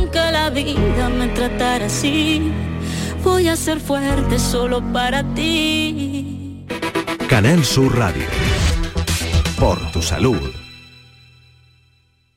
aunque 0.00 0.18
la 0.32 0.48
vida 0.50 1.08
me 1.10 1.28
tratara 1.28 1.86
así, 1.86 2.50
voy 3.22 3.48
a 3.48 3.56
ser 3.56 3.80
fuerte 3.80 4.38
solo 4.38 4.82
para 4.92 5.22
ti. 5.34 6.66
Canal 7.28 7.64
Sur 7.64 7.96
Radio. 7.96 8.24
Por 9.58 9.78
tu 9.92 10.00
salud. 10.00 10.40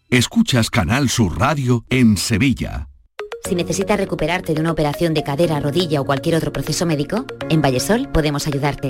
Escuchas 0.09 0.69
Canal 0.69 1.09
Sur 1.09 1.39
Radio 1.39 1.85
en 1.89 2.17
Sevilla. 2.17 2.89
Si 3.47 3.55
necesitas 3.55 3.97
recuperarte 3.97 4.53
de 4.53 4.61
una 4.61 4.71
operación 4.71 5.13
de 5.13 5.23
cadera, 5.23 5.59
rodilla 5.59 6.01
o 6.01 6.05
cualquier 6.05 6.35
otro 6.35 6.51
proceso 6.53 6.85
médico, 6.85 7.25
en 7.49 7.61
Vallesol 7.61 8.09
podemos 8.09 8.45
ayudarte. 8.45 8.89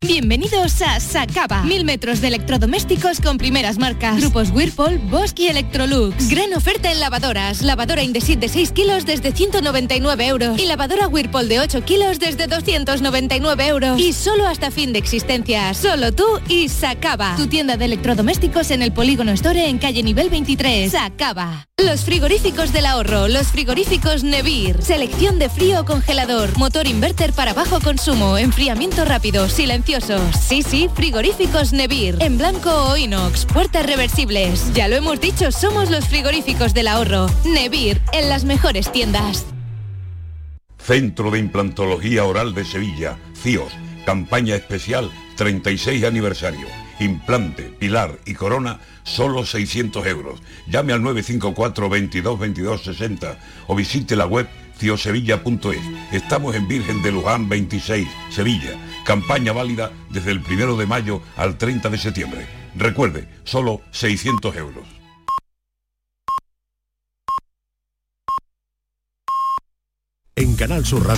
Bienvenidos 0.00 0.80
a 0.80 1.00
Sacaba. 1.00 1.64
Mil 1.64 1.84
metros 1.84 2.20
de 2.20 2.28
electrodomésticos 2.28 3.20
con 3.20 3.36
primeras 3.36 3.78
marcas. 3.78 4.20
Grupos 4.20 4.50
Whirlpool, 4.50 4.98
Bosch 4.98 5.36
y 5.36 5.48
Electrolux. 5.48 6.28
Gran 6.28 6.54
oferta 6.54 6.92
en 6.92 7.00
lavadoras. 7.00 7.62
Lavadora 7.62 8.04
Indesit 8.04 8.38
de 8.38 8.48
6 8.48 8.70
kilos 8.70 9.06
desde 9.06 9.32
199 9.32 10.26
euros. 10.28 10.56
Y 10.60 10.66
lavadora 10.66 11.08
Whirlpool 11.08 11.48
de 11.48 11.58
8 11.58 11.84
kilos 11.84 12.20
desde 12.20 12.46
299 12.46 13.66
euros. 13.66 14.00
Y 14.00 14.12
solo 14.12 14.46
hasta 14.46 14.70
fin 14.70 14.92
de 14.92 15.00
existencia. 15.00 15.74
Solo 15.74 16.12
tú 16.12 16.26
y 16.48 16.68
Sacaba. 16.68 17.34
Tu 17.36 17.48
tienda 17.48 17.76
de 17.76 17.86
electrodomésticos 17.86 18.70
en 18.70 18.82
el 18.82 18.92
Polígono 18.92 19.32
Store 19.32 19.68
en 19.68 19.78
calle 19.78 20.04
nivel 20.04 20.30
23. 20.30 20.92
Sacaba. 20.92 21.66
Los 21.76 22.02
frigoríficos 22.02 22.72
del 22.72 22.86
ahorro. 22.86 23.26
Los 23.26 23.48
frigoríficos 23.48 24.22
Nevir. 24.22 24.80
Selección 24.80 25.40
de 25.40 25.48
frío 25.48 25.84
congelador. 25.84 26.56
Motor 26.56 26.86
inverter 26.86 27.32
para 27.32 27.52
bajo 27.52 27.80
consumo. 27.80 28.38
Enfriamiento 28.38 29.04
rápido. 29.04 29.48
Silencio 29.48 29.87
Sí, 29.88 30.62
sí, 30.62 30.90
frigoríficos 30.94 31.72
Nevir, 31.72 32.18
en 32.20 32.36
blanco 32.36 32.70
o 32.70 32.98
inox, 32.98 33.46
puertas 33.46 33.86
reversibles. 33.86 34.70
Ya 34.74 34.86
lo 34.86 34.96
hemos 34.96 35.18
dicho, 35.18 35.50
somos 35.50 35.88
los 35.88 36.06
frigoríficos 36.06 36.74
del 36.74 36.88
ahorro. 36.88 37.26
Nevir, 37.46 37.98
en 38.12 38.28
las 38.28 38.44
mejores 38.44 38.92
tiendas. 38.92 39.46
Centro 40.76 41.30
de 41.30 41.38
Implantología 41.38 42.26
Oral 42.26 42.52
de 42.52 42.66
Sevilla, 42.66 43.16
CIOS, 43.34 43.72
campaña 44.04 44.56
especial 44.56 45.10
36 45.36 46.04
aniversario. 46.04 46.66
Implante, 47.00 47.62
pilar 47.62 48.18
y 48.26 48.34
corona, 48.34 48.80
solo 49.04 49.46
600 49.46 50.06
euros. 50.06 50.42
Llame 50.66 50.92
al 50.92 51.02
954 51.02 51.88
22 51.88 52.38
22 52.38 52.82
60 52.82 53.38
o 53.68 53.74
visite 53.74 54.16
la 54.16 54.26
web 54.26 54.48
ciosevilla.es. 54.78 56.12
Estamos 56.12 56.54
en 56.54 56.66
Virgen 56.66 57.02
de 57.02 57.12
Luján 57.12 57.48
26, 57.48 58.08
Sevilla 58.30 58.78
Campaña 59.08 59.54
válida 59.54 59.90
desde 60.10 60.32
el 60.32 60.40
1 60.40 60.76
de 60.76 60.84
mayo 60.84 61.22
al 61.34 61.56
30 61.56 61.88
de 61.88 61.96
septiembre. 61.96 62.46
Recuerde, 62.74 63.26
solo 63.42 63.80
600 63.90 64.54
euros. 64.54 64.86
En 70.36 70.54
Canal 70.56 70.84
Sur 70.84 71.06